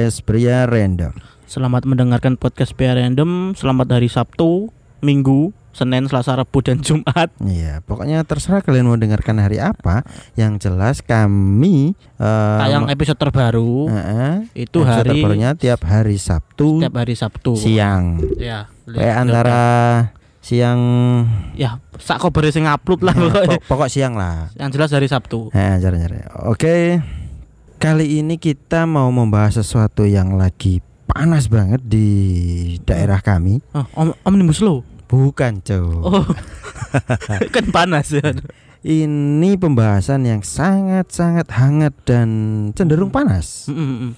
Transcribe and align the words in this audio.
Podcast 0.00 0.24
Pria 0.24 0.64
Random. 0.64 1.12
Selamat 1.44 1.84
mendengarkan 1.84 2.40
podcast 2.40 2.72
PR 2.72 2.96
Random. 2.96 3.52
Selamat 3.52 4.00
hari 4.00 4.08
Sabtu, 4.08 4.72
Minggu, 5.04 5.52
Senin, 5.76 6.08
Selasa, 6.08 6.40
Rabu 6.40 6.64
dan 6.64 6.80
Jumat. 6.80 7.28
Iya, 7.36 7.84
pokoknya 7.84 8.24
terserah 8.24 8.64
kalian 8.64 8.88
mau 8.88 8.96
dengarkan 8.96 9.36
hari 9.36 9.60
apa. 9.60 10.08
Yang 10.40 10.64
jelas 10.64 11.04
kami 11.04 11.92
eh, 12.16 12.58
Tayang 12.64 12.88
episode 12.88 13.20
terbaru 13.20 13.92
eh, 13.92 14.48
itu 14.56 14.80
episode 14.80 14.88
hari 15.04 15.20
terbarunya 15.20 15.52
tiap 15.52 15.84
hari 15.84 16.16
Sabtu 16.16 16.80
setiap 16.80 16.96
hari 16.96 17.12
Sabtu. 17.12 17.52
siang. 17.60 18.24
Ya. 18.40 18.72
Kayak 18.88 19.16
antara 19.20 19.60
siang 20.40 20.80
ya 21.52 21.76
sak 22.00 22.24
kobar 22.24 22.48
sing 22.48 22.64
upload 22.64 23.04
lah 23.04 23.12
pokoknya. 23.12 23.60
pok- 23.60 23.68
pokok 23.68 23.88
siang 23.92 24.16
lah. 24.16 24.48
Yang 24.56 24.80
jelas 24.80 24.96
hari 24.96 25.12
Sabtu. 25.12 25.52
Eh, 25.52 25.76
jar-. 25.76 26.48
Oke. 26.48 27.04
Kali 27.80 28.20
ini 28.20 28.36
kita 28.36 28.84
mau 28.84 29.08
membahas 29.08 29.64
sesuatu 29.64 30.04
yang 30.04 30.36
lagi 30.36 30.84
panas 31.08 31.48
banget 31.48 31.80
di 31.80 32.08
daerah 32.84 33.24
kami. 33.24 33.64
Oh, 33.72 33.88
om 33.96 34.12
omnibus 34.28 34.60
law. 34.60 34.84
Bukan, 35.08 35.64
Cok. 35.64 36.04
Oh. 36.04 36.28
kan 37.56 37.66
panas 37.72 38.12
ya. 38.12 38.36
Ini 38.84 39.56
pembahasan 39.56 40.28
yang 40.28 40.44
sangat-sangat 40.44 41.48
hangat 41.56 41.96
dan 42.04 42.28
cenderung 42.76 43.08
panas. 43.08 43.64
Mm, 43.72 43.80
mm, 43.80 43.96
mm. 43.96 44.12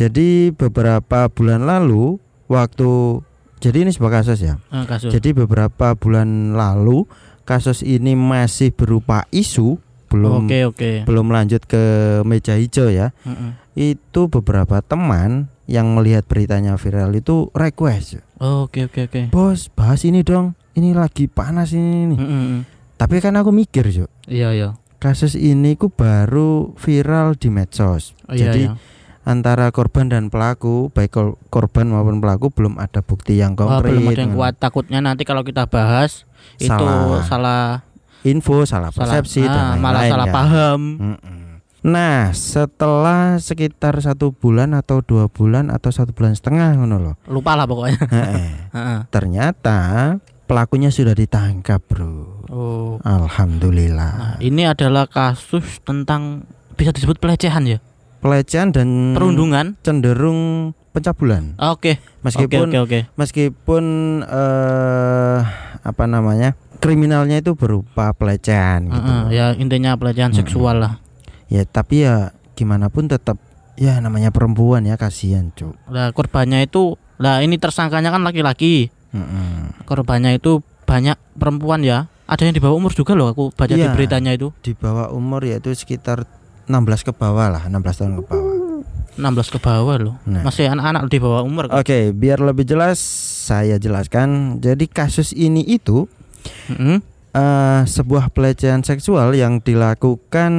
Jadi 0.00 0.28
beberapa 0.56 1.28
bulan 1.28 1.68
lalu 1.68 2.16
waktu 2.48 3.20
jadi 3.60 3.84
ini 3.84 3.92
sebuah 3.92 4.24
kasus 4.24 4.40
ya. 4.40 4.56
Ah, 4.72 4.88
kasus. 4.88 5.12
Jadi 5.12 5.36
beberapa 5.36 5.92
bulan 6.00 6.56
lalu 6.56 7.04
kasus 7.44 7.84
ini 7.84 8.16
masih 8.16 8.72
berupa 8.72 9.28
isu 9.28 9.76
belum 10.12 10.44
Oke, 10.44 10.68
oke. 10.68 10.90
belum 11.08 11.32
lanjut 11.32 11.64
ke 11.64 11.82
meja 12.22 12.60
hijau 12.60 12.92
ya. 12.92 13.16
Mm, 13.24 13.32
mm. 13.32 13.50
Itu 13.72 14.28
beberapa 14.28 14.84
teman 14.84 15.48
yang 15.64 15.96
melihat 15.96 16.28
beritanya 16.28 16.76
viral 16.76 17.16
itu 17.16 17.48
request, 17.56 18.20
Oh, 18.36 18.68
Oke, 18.68 18.84
oke, 18.84 19.08
oke. 19.08 19.22
"Bos, 19.32 19.72
bahas 19.72 20.04
ini 20.04 20.20
dong. 20.20 20.52
Ini 20.74 20.92
lagi 20.92 21.24
panas 21.26 21.72
ini 21.72 22.12
nih." 22.12 22.20
Mm. 22.20 22.58
Tapi 23.00 23.16
kan 23.18 23.32
aku 23.34 23.48
mikir, 23.50 23.88
Cuk. 23.88 24.10
Iya, 24.28 24.52
iya. 24.52 24.68
Kasus 25.00 25.34
ini 25.34 25.74
ku 25.74 25.90
baru 25.90 26.76
viral 26.76 27.34
di 27.34 27.50
medsos. 27.50 28.14
Oh, 28.28 28.36
iya, 28.36 28.52
Jadi 28.52 28.70
iya. 28.70 28.78
antara 29.22 29.70
korban 29.70 30.06
dan 30.06 30.30
pelaku, 30.30 30.90
baik 30.90 31.10
kor- 31.10 31.38
korban 31.48 31.90
maupun 31.90 32.22
pelaku 32.22 32.50
belum 32.50 32.78
ada 32.78 33.02
bukti 33.02 33.34
yang 33.34 33.58
Oh, 33.58 33.66
konkret. 33.66 33.90
belum 33.90 34.04
ada 34.10 34.20
yang 34.20 34.34
kuat. 34.34 34.54
Takutnya 34.58 35.02
nanti 35.02 35.22
kalau 35.22 35.42
kita 35.42 35.66
bahas 35.66 36.22
itu 36.58 36.70
Salah. 36.70 37.22
Salah 38.22 38.30
Info, 38.30 38.56
salah 38.62 38.88
salah 38.88 39.18
persepsi 39.18 39.42
ah, 39.42 39.50
dan 39.50 39.64
malah 39.76 40.00
lain-lain 40.00 40.10
salah 40.10 40.26
kan. 40.26 40.34
paham. 40.34 40.80
Mm-mm. 40.96 41.40
Nah, 41.82 42.30
setelah 42.30 43.22
sekitar 43.36 43.98
satu 43.98 44.30
bulan 44.30 44.70
atau 44.70 45.02
dua 45.02 45.26
bulan 45.26 45.66
atau 45.66 45.90
satu 45.90 46.14
bulan 46.14 46.30
setengah, 46.30 46.78
ngono 46.78 46.96
loh. 46.96 47.14
Lupa 47.26 47.58
lah 47.58 47.66
pokoknya. 47.66 47.98
Ternyata 49.10 49.78
pelakunya 50.46 50.94
sudah 50.94 51.10
ditangkap, 51.10 51.82
bro. 51.82 52.46
Oh. 52.46 53.02
Alhamdulillah. 53.02 54.12
Nah, 54.14 54.36
ini 54.38 54.62
adalah 54.62 55.10
kasus 55.10 55.82
tentang 55.82 56.46
bisa 56.72 56.94
disebut 56.94 57.18
pelecehan 57.18 57.66
ya, 57.66 57.78
Pelecehan 58.20 58.70
dan 58.70 59.18
perundungan. 59.18 59.74
cenderung 59.82 60.70
pencabulan. 60.92 61.58
Ah, 61.58 61.74
Oke, 61.74 61.98
Meskipun 62.22 62.70
oke, 62.70 62.78
oke, 62.78 62.86
oke. 62.86 63.00
meskipun 63.16 63.84
eh 64.22 65.40
apa 65.82 66.04
namanya? 66.06 66.54
Kriminalnya 66.82 67.38
itu 67.38 67.54
berupa 67.54 68.10
pelecehan 68.10 68.90
gitu. 68.90 68.98
Heeh, 68.98 69.24
ya 69.30 69.46
intinya 69.54 69.94
pelecehan 69.94 70.34
Mm-mm. 70.34 70.40
seksual 70.42 70.82
lah. 70.82 70.98
Ya, 71.46 71.62
tapi 71.62 72.02
ya 72.02 72.34
gimana 72.52 72.90
pun 72.90 73.06
tetap 73.06 73.38
ya 73.78 74.02
namanya 74.02 74.28
perempuan 74.28 74.82
ya 74.82 74.98
kasihan, 74.98 75.54
Cuk. 75.54 75.78
Lah 75.86 76.10
korbannya 76.10 76.66
itu, 76.66 76.98
lah 77.16 77.38
ini 77.40 77.56
tersangkanya 77.56 78.10
kan 78.10 78.26
laki-laki. 78.26 78.90
Korbannya 79.84 80.36
itu 80.36 80.60
banyak 80.82 81.16
perempuan 81.36 81.84
ya. 81.84 82.08
Ada 82.24 82.48
yang 82.48 82.56
di 82.56 82.62
bawah 82.64 82.80
umur 82.80 82.90
juga 82.90 83.12
loh. 83.12 83.28
Aku 83.28 83.52
baca 83.52 83.68
di 83.68 83.76
Iya. 83.84 83.92
beritanya 83.92 84.32
itu 84.32 84.56
Di 84.64 84.72
bawah 84.72 85.12
umur 85.12 85.44
yaitu 85.44 85.68
sekitar 85.70 86.24
16 86.64 87.04
ke 87.04 87.12
bawah 87.12 87.52
lah, 87.52 87.62
16 87.68 88.00
tahun 88.00 88.12
ke 88.18 88.22
bawah. 88.24 88.52
16 89.12 89.52
ke 89.52 89.58
bawah 89.60 89.96
loh. 90.00 90.16
Nah. 90.24 90.40
Masih 90.40 90.72
anak-anak 90.72 91.12
di 91.12 91.18
bawah 91.20 91.44
umur. 91.44 91.68
kan? 91.68 91.84
Oke, 91.84 92.16
biar 92.16 92.40
lebih 92.40 92.64
jelas 92.64 92.96
saya 93.44 93.76
jelaskan. 93.76 94.56
Jadi 94.64 94.88
kasus 94.88 95.36
ini 95.36 95.60
itu 95.68 96.08
Mm-mm. 96.68 96.98
eh, 97.32 97.80
sebuah 97.84 98.30
pelecehan 98.30 98.80
seksual 98.80 99.32
yang 99.32 99.58
dilakukan 99.58 100.52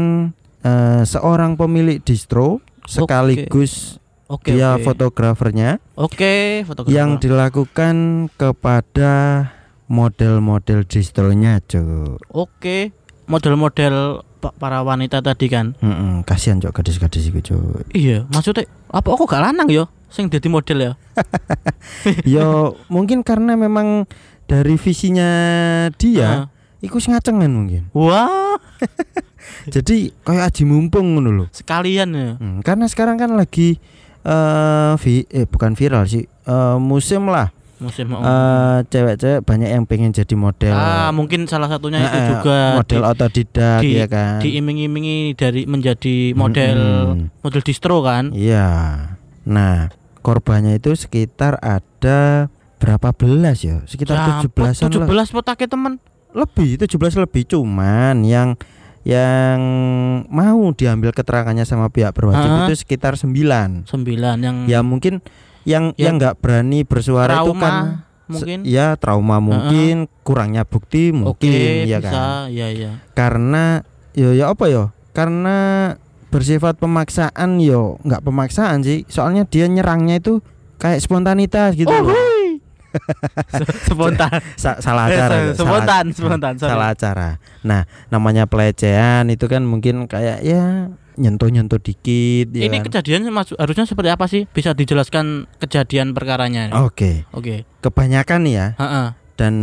eh, 0.60 1.04
seorang 1.04 1.54
pemilik 1.54 2.00
distro 2.00 2.60
sekaligus 2.84 3.98
Oke, 4.26 4.52
dia 4.52 4.74
oke. 4.74 4.84
fotografernya 4.84 5.78
Oke, 5.94 6.64
fotografer. 6.64 6.92
yang 6.92 7.16
dilakukan 7.16 7.96
kepada 8.34 9.14
model-model 9.86 10.84
distronya, 10.84 11.62
Cuk. 11.62 12.18
Oke, 12.28 12.90
model-model 13.26 13.96
pa- 14.40 14.52
para 14.52 14.82
wanita 14.82 15.22
tadi 15.22 15.46
kan. 15.48 15.78
Mm-mm, 15.78 16.24
kasihan 16.24 16.58
Cuk 16.58 16.74
gadis-gadis 16.74 17.30
iku, 17.30 17.40
Cuk. 17.40 17.94
Iya, 17.94 18.26
maksudnya 18.28 18.66
apa 18.90 19.08
aku 19.08 19.24
gak 19.24 19.44
lanang 19.44 19.70
yo 19.70 19.86
sing 20.08 20.28
dadi 20.28 20.46
model 20.46 20.78
ya? 20.80 20.92
Yo 22.26 22.48
mungkin 22.88 23.22
karena 23.22 23.54
memang 23.56 24.06
dari 24.46 24.76
visinya 24.76 25.30
dia 25.94 26.46
Heeh. 26.46 26.46
iku 26.82 26.98
sing 26.98 27.12
ngacengan 27.12 27.48
mungkin. 27.48 27.88
Wah, 27.92 28.60
Jadi 29.66 30.12
kayak 30.20 30.44
aji 30.46 30.64
mumpung 30.64 31.16
ngono 31.16 31.30
lho. 31.34 31.46
sekalian 31.50 32.10
ya. 32.12 32.30
Hmm, 32.36 32.60
karena 32.60 32.86
sekarang 32.86 33.16
kan 33.16 33.32
lagi 33.32 33.80
eh 34.22 34.94
vi- 34.98 35.28
eh 35.28 35.46
bukan 35.46 35.74
viral 35.74 36.04
sih. 36.06 36.24
eh, 36.24 36.78
musim 36.78 37.26
lah. 37.26 37.52
Musim. 37.76 38.08
Eh, 38.10 38.80
cewek-cewek 38.86 39.42
banyak 39.42 39.70
yang 39.70 39.84
pengen 39.84 40.12
jadi 40.12 40.32
model. 40.34 40.72
Ah, 40.72 41.12
mungkin 41.12 41.44
salah 41.46 41.68
satunya 41.68 42.00
itu 42.02 42.16
Eh, 42.18 42.28
juga 42.30 42.58
model 42.78 43.04
otodidak 43.06 43.80
di- 43.80 43.92
ya 43.94 44.08
kan. 44.08 44.40
diiming-imingi 44.40 45.18
dari 45.34 45.64
menjadi 45.64 46.32
model 46.34 46.78
Mm-mm. 47.12 47.28
model 47.40 47.62
distro 47.62 48.00
kan. 48.00 48.32
Iya. 48.32 48.68
Nah, 49.44 49.92
korbannya 50.18 50.78
itu 50.78 50.92
sekitar 50.94 51.60
ada 51.60 52.48
berapa 52.84 53.10
belas 53.10 53.64
ya? 53.64 53.80
Sekitar 53.86 54.16
tujuh 54.20 54.52
belasan 54.52 54.84
Tujuh 54.86 55.08
belas 55.08 55.32
potake 55.32 55.66
temen. 55.66 56.04
Lebih, 56.34 56.76
17 56.82 56.92
lebih 57.16 57.48
cuman 57.48 58.20
yang 58.22 58.60
yang 59.04 59.60
mau 60.26 60.72
diambil 60.72 61.12
keterangannya 61.12 61.64
sama 61.64 61.88
pihak 61.88 62.12
berwajib 62.12 62.44
Ah. 62.44 62.60
itu 62.66 62.76
sekitar 62.78 63.16
9. 63.16 63.84
Sembilan 63.86 64.38
yang 64.38 64.56
Ya 64.66 64.80
mungkin 64.82 65.24
yang 65.64 65.96
Ya, 65.96 66.08
yang 66.08 66.18
nggak 66.18 66.40
berani 66.40 66.84
bersuara 66.84 67.40
itu 67.40 67.54
kan 67.54 68.04
mungkin. 68.26 68.64
ya 68.66 68.96
trauma 68.96 69.40
mungkin, 69.40 70.08
kurangnya 70.22 70.64
bukti 70.64 71.12
mungkin 71.12 71.52
Oke, 71.52 71.86
ya 71.86 72.00
bisa. 72.00 72.10
kan. 72.10 72.44
Ya, 72.50 72.68
ya. 72.68 72.92
Karena 73.14 73.84
ya 74.12 74.32
ya 74.34 74.46
apa 74.50 74.68
ya? 74.68 74.92
Karena 75.12 75.58
bersifat 76.28 76.76
pemaksaan 76.78 77.62
yo 77.62 78.02
nggak 78.02 78.24
pemaksaan 78.24 78.82
sih. 78.82 79.06
Soalnya 79.06 79.46
dia 79.46 79.68
nyerangnya 79.68 80.18
itu 80.18 80.42
kayak 80.76 80.98
spontanitas 80.98 81.76
gitu 81.76 81.88
Oh, 81.88 82.02
loh. 82.02 82.12
Spontan. 83.86 84.40
Sa- 84.62 84.80
salah 84.80 85.08
acara. 85.08 85.34
Eh, 85.34 85.44
itu, 85.52 85.64
spontan, 85.64 86.06
salah, 86.10 86.16
spontan, 86.18 86.54
sorry. 86.58 86.72
salah 86.72 86.88
acara. 86.92 87.30
Nah, 87.62 87.82
namanya 88.08 88.44
pelecehan 88.46 89.28
itu 89.28 89.46
kan 89.46 89.64
mungkin 89.64 90.06
kayak 90.06 90.42
ya 90.42 90.90
nyentuh-nyentuh 91.14 91.78
dikit 91.78 92.50
ya 92.50 92.66
Ini 92.66 92.82
kan. 92.82 92.90
kejadian 92.90 93.30
harusnya 93.30 93.86
seperti 93.86 94.10
apa 94.10 94.26
sih? 94.26 94.50
Bisa 94.50 94.74
dijelaskan 94.74 95.46
kejadian 95.62 96.18
perkaranya? 96.18 96.74
Oke, 96.82 97.30
Oke. 97.30 97.70
kebanyakan 97.86 98.40
nih 98.42 98.54
ya 98.54 98.68
Heeh. 98.82 99.08
dan 99.38 99.54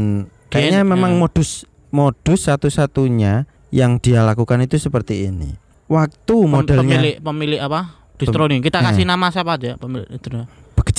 kayaknya 0.47 0.87
Gen- 0.87 0.91
memang 0.95 1.19
ya. 1.19 1.19
modus 1.19 1.67
modus 1.91 2.47
satu-satunya 2.47 3.51
yang 3.75 3.99
dia 3.99 4.23
lakukan 4.23 4.63
itu 4.63 4.79
seperti 4.79 5.27
ini. 5.27 5.59
Waktu 5.91 6.35
Pem- 6.39 6.51
modelnya 6.55 6.87
Pemilik 7.03 7.17
pemilik 7.19 7.61
apa? 7.61 7.99
Distro 8.15 8.47
nih. 8.47 8.63
Kita 8.63 8.79
kasih 8.79 9.03
nama 9.03 9.33
siapa 9.35 9.59
aja 9.59 9.75
pemilik 9.75 10.07
distro. 10.07 10.47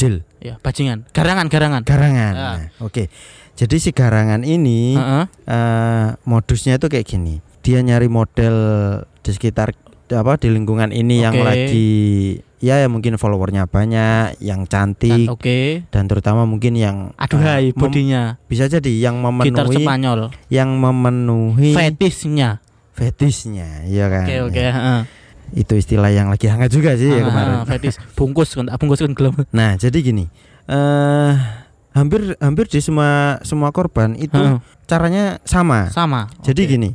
Bekecil, 0.01 0.25
Ya, 0.42 0.57
bajingan. 0.57 1.06
Garangan, 1.12 1.45
garangan. 1.48 1.81
garangan. 1.83 2.33
Ya. 2.33 2.42
Nah, 2.57 2.59
Oke. 2.81 3.13
Jadi 3.53 3.77
si 3.77 3.89
garangan 3.92 4.42
ini 4.42 4.98
Heeh. 4.98 5.25
eh, 5.45 6.07
modusnya 6.25 6.75
itu 6.75 6.89
kayak 6.89 7.06
gini. 7.06 7.38
Dia 7.62 7.86
nyari 7.86 8.09
model 8.09 8.56
di 9.21 9.30
sekitar 9.30 9.77
apa 10.09 10.36
di 10.36 10.50
lingkungan 10.50 10.89
ini 10.89 11.21
yang 11.21 11.38
Oke. 11.38 11.45
lagi 11.45 11.89
ya, 12.57 12.75
ya 12.75 12.89
mungkin 12.89 13.15
followernya 13.15 13.63
banyak, 13.63 14.42
yang 14.42 14.65
Dan 14.65 14.68
cantik 14.68 15.30
Oke. 15.30 15.86
dan 15.88 16.09
terutama 16.09 16.44
mungkin 16.44 16.74
yang 16.74 17.13
Aduhai 17.15 17.69
mem- 17.69 17.77
bodinya. 17.77 18.36
bisa 18.44 18.65
jadi 18.65 18.89
yang 19.00 19.21
Gitar 19.21 19.63
memenuhi 19.69 19.77
Spanyol. 19.80 20.19
yang 20.50 20.69
memenuhi 20.75 21.71
Fetisnya. 21.71 22.59
fetisnya, 22.92 23.86
iya 23.86 24.09
kan. 24.09 24.25
Oke, 24.25 24.38
oke, 24.44 24.62
heeh. 24.63 25.00
Itu 25.53 25.74
istilah 25.74 26.09
yang 26.09 26.27
lagi 26.27 26.45
hangat 26.45 26.69
juga 26.69 26.94
sih 26.94 27.07
ya 27.07 27.19
Ah, 27.19 27.25
kemarin. 27.25 27.56
fetis 27.69 27.95
bungkus 28.13 28.51
kan, 28.51 28.71
bungkus 28.74 29.00
kan 29.00 29.12
gelem. 29.12 29.36
Nah, 29.50 29.75
jadi 29.75 29.98
gini. 29.98 30.25
eh 30.63 31.33
hampir 31.92 32.38
hampir 32.38 32.65
di 32.65 32.80
semua 32.80 33.36
semua 33.42 33.69
korban 33.69 34.15
itu 34.15 34.31
Heeh. 34.33 34.62
caranya 34.86 35.25
sama. 35.44 35.89
Sama. 35.89 36.31
Jadi 36.39 36.63
Oke. 36.63 36.71
gini, 36.71 36.89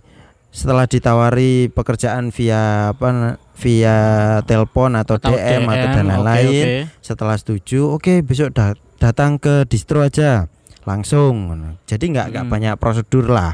setelah 0.48 0.84
ditawari 0.84 1.68
pekerjaan 1.68 2.30
via 2.30 2.92
apa 2.92 3.36
via 3.54 3.96
telepon 4.42 4.94
atau, 4.94 5.16
Atau 5.16 5.32
DM, 5.32 5.64
atau 5.64 5.88
dan 5.90 6.04
lain-lain. 6.06 6.48
oke. 6.48 6.72
Setelah 7.00 7.36
setuju, 7.36 7.92
oke 7.92 8.20
besok 8.22 8.50
da- 8.50 8.76
datang 8.96 9.36
ke 9.36 9.64
distro 9.64 10.00
aja 10.00 10.48
langsung. 10.84 11.52
Jadi 11.84 12.04
nggak 12.08 12.26
nggak 12.32 12.44
Hmm. 12.44 12.52
banyak 12.52 12.74
prosedur 12.76 13.28
lah. 13.28 13.52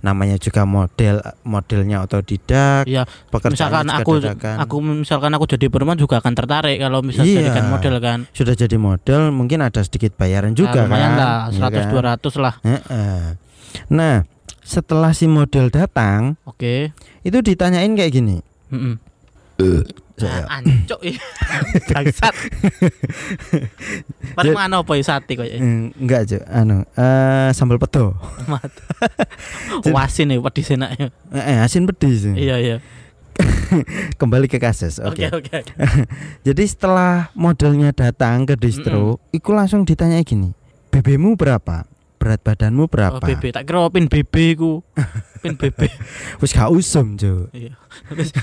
Namanya 0.00 0.36
juga 0.36 0.64
model 0.64 1.20
modelnya 1.42 2.00
otodidak. 2.00 2.84
Iya, 2.84 3.04
pekerjaannya 3.28 3.52
misalkan 3.52 3.86
aku 3.92 4.12
dadakan. 4.18 4.56
aku 4.58 4.76
misalkan 4.80 5.30
aku 5.32 5.44
jadi 5.46 5.66
perempuan 5.68 5.96
juga 5.96 6.18
akan 6.18 6.32
tertarik 6.32 6.76
kalau 6.76 7.00
misal 7.00 7.22
Iya. 7.22 7.44
jadikan 7.44 7.68
model 7.68 7.94
kan. 7.98 8.18
sudah 8.30 8.54
jadi 8.54 8.76
model 8.76 9.28
mungkin 9.30 9.60
ada 9.60 9.80
sedikit 9.80 10.16
bayaran 10.16 10.52
juga 10.52 10.72
Nah, 10.74 10.84
lumayan 10.88 11.10
kan. 11.10 11.18
lah, 11.18 11.36
Iya 11.48 11.60
100 11.68 11.84
kan? 11.84 11.92
200 11.92 12.34
lah. 12.36 12.54
Heeh. 12.62 13.20
Nah, 13.88 14.16
setelah 14.60 15.12
si 15.12 15.26
model 15.26 15.68
datang, 15.68 16.40
Oke. 16.42 16.96
itu 17.20 17.38
ditanyain 17.38 17.92
kayak 17.92 18.12
gini. 18.12 18.40
Heeh. 18.68 18.96
Nah, 20.26 20.60
ancuk 20.60 21.00
ih. 21.00 21.16
Bangsat. 21.88 22.34
Paling 24.36 24.54
mana 24.54 24.84
apa 24.84 24.92
ya 24.96 25.04
sate 25.04 25.36
kok 25.36 25.46
ya. 25.46 25.56
"Eh, 25.56 25.92
enggak, 25.96 26.28
Cuk. 26.28 26.42
Anu, 26.46 26.84
eh 26.94 27.48
sambal 27.52 27.80
pedo. 27.80 28.14
Mat. 28.44 28.68
Wasin 29.94 30.34
ya 30.34 30.40
pedis 30.40 30.70
enaknya. 30.72 31.08
Eh, 31.32 31.40
eh, 31.40 31.56
asin 31.64 31.88
pedis. 31.88 32.28
Iya 32.28 32.56
iya. 32.60 32.76
Kembali 34.20 34.46
ke 34.46 34.60
kasus. 34.60 35.00
Oke. 35.00 35.30
Oke 35.32 35.64
oke. 35.64 35.72
Jadi 36.44 36.62
setelah 36.66 37.32
modelnya 37.32 37.90
datang 37.94 38.44
ke 38.44 38.54
distro, 38.54 39.16
iku 39.32 39.56
langsung 39.56 39.88
ditanya 39.88 40.20
gini. 40.20 40.52
BB-mu 40.90 41.38
berapa? 41.38 41.86
Berat 42.20 42.44
badanmu 42.44 42.84
Oh, 42.84 42.86
berapa? 42.86 43.16
BB 43.18 43.48
tak 43.50 43.64
kira 43.64 43.88
pin 43.88 44.04
BB 44.04 44.34
ku. 44.54 44.84
Pin 45.40 45.56
BB. 45.56 45.88
Wis 46.36 46.52
gak 46.52 46.68
usum, 46.68 47.16
Cuk. 47.16 47.48
Iya. 47.50 47.72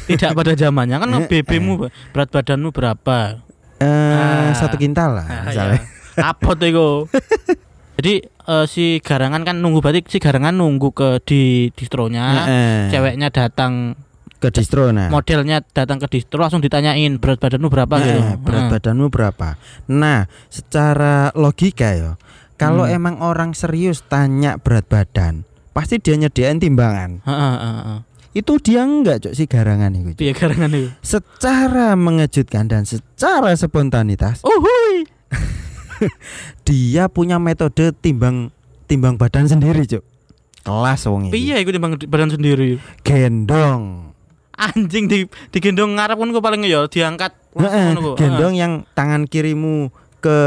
Tidak 0.09 0.33
pada 0.33 0.57
zamannya 0.57 0.97
kan 0.97 1.13
Eh, 1.13 1.29
BB-mu 1.29 1.85
berat 2.09 2.33
badanmu 2.33 2.73
berapa? 2.73 3.37
Eh, 3.77 3.85
Ah. 3.85 4.49
satu 4.51 4.81
kintal 4.81 5.13
lah 5.13 5.27
Ah, 5.29 5.41
misalnya. 5.45 5.77
iya. 5.77 6.33
Apa 6.33 6.57
tuh 6.57 6.65
iku? 6.65 6.89
Jadi 8.01 8.13
eh, 8.25 8.65
si 8.65 8.97
garangan 8.97 9.45
kan 9.45 9.55
nunggu 9.55 9.77
berarti 9.77 10.01
si 10.07 10.17
garangan 10.17 10.57
nunggu 10.57 10.89
ke 10.89 11.21
di 11.21 11.41
distronya. 11.71 12.49
Heeh. 12.49 12.89
Ceweknya 12.89 13.29
datang 13.29 13.93
ke 14.37 14.49
distro 14.49 14.89
nah. 14.89 15.09
modelnya 15.09 15.61
datang 15.63 15.97
ke 15.97 16.05
distro 16.07 16.37
langsung 16.39 16.61
ditanyain 16.61 17.17
berat 17.17 17.37
badanmu 17.37 17.69
berapa 17.69 17.89
Nah, 17.91 18.01
gitu. 18.03 18.21
berat 18.39 18.57
Heeh. 18.59 18.71
badanmu 18.73 19.05
berapa? 19.09 19.47
Nah, 19.87 20.25
secara 20.47 21.29
logika 21.33 21.93
ya, 21.93 22.17
kalau 22.57 22.83
Hmm. 22.83 22.97
emang 22.97 23.15
orang 23.21 23.53
serius 23.53 24.01
tanya 24.03 24.57
berat 24.57 24.89
badan, 24.89 25.45
pasti 25.71 26.01
dia 26.01 26.17
nyediain 26.17 26.57
timbangan. 26.57 27.21
Heeh, 27.23 27.53
heeh, 27.55 27.75
heeh. 27.85 27.99
Itu 28.33 28.61
dia 28.61 28.85
enggak, 28.85 29.25
Cok, 29.25 29.33
si 29.33 29.49
garangan 29.49 29.93
itu. 29.93 30.13
Piye 30.13 30.33
garangan 30.33 30.69
itu? 30.69 30.89
Secara 31.01 31.97
mengejutkan 31.97 32.69
dan 32.69 32.85
secara 32.85 33.49
spontanitas, 33.53 34.45
Uhuy. 34.45 35.09
dia 36.67 37.09
punya 37.09 37.41
metode 37.41 37.93
timbang 37.97 38.53
timbang 38.85 39.17
badan 39.17 39.49
sendiri, 39.49 39.85
Cok. 39.85 40.03
Kelas 40.61 41.01
wong 41.07 41.29
ini. 41.29 41.33
Piye 41.33 41.55
iku 41.63 41.71
timbang 41.71 41.97
badan 41.97 42.29
sendiri? 42.29 42.77
Gendong. 43.01 44.13
Anjing 44.57 45.05
di 45.05 45.29
digendong 45.53 45.93
ngarep 45.93 46.17
kan 46.17 46.33
paling 46.41 46.65
ya 46.65 46.89
diangkat 46.89 47.29
Heeh, 47.53 47.93
gendong 48.17 48.57
yang 48.57 48.73
tangan 48.93 49.29
kirimu 49.29 49.93
ke 50.19 50.37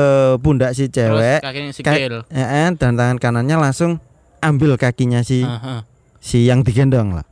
pundak 0.40 0.74
si. 0.74 0.90
Terus 0.90 1.18
cewek, 1.18 1.38
kakinya 1.42 1.70
Kak- 1.70 1.76
sikil. 1.76 2.14
Heeh, 2.28 2.66
dan 2.76 2.92
tangan 2.98 3.18
kanannya 3.18 3.56
langsung 3.56 4.02
ambil 4.40 4.74
kakinya 4.80 5.20
si 5.20 5.44
Heeh. 5.44 5.80
si 6.18 6.48
yang 6.48 6.64
digendong 6.64 7.14
lah. 7.14 7.26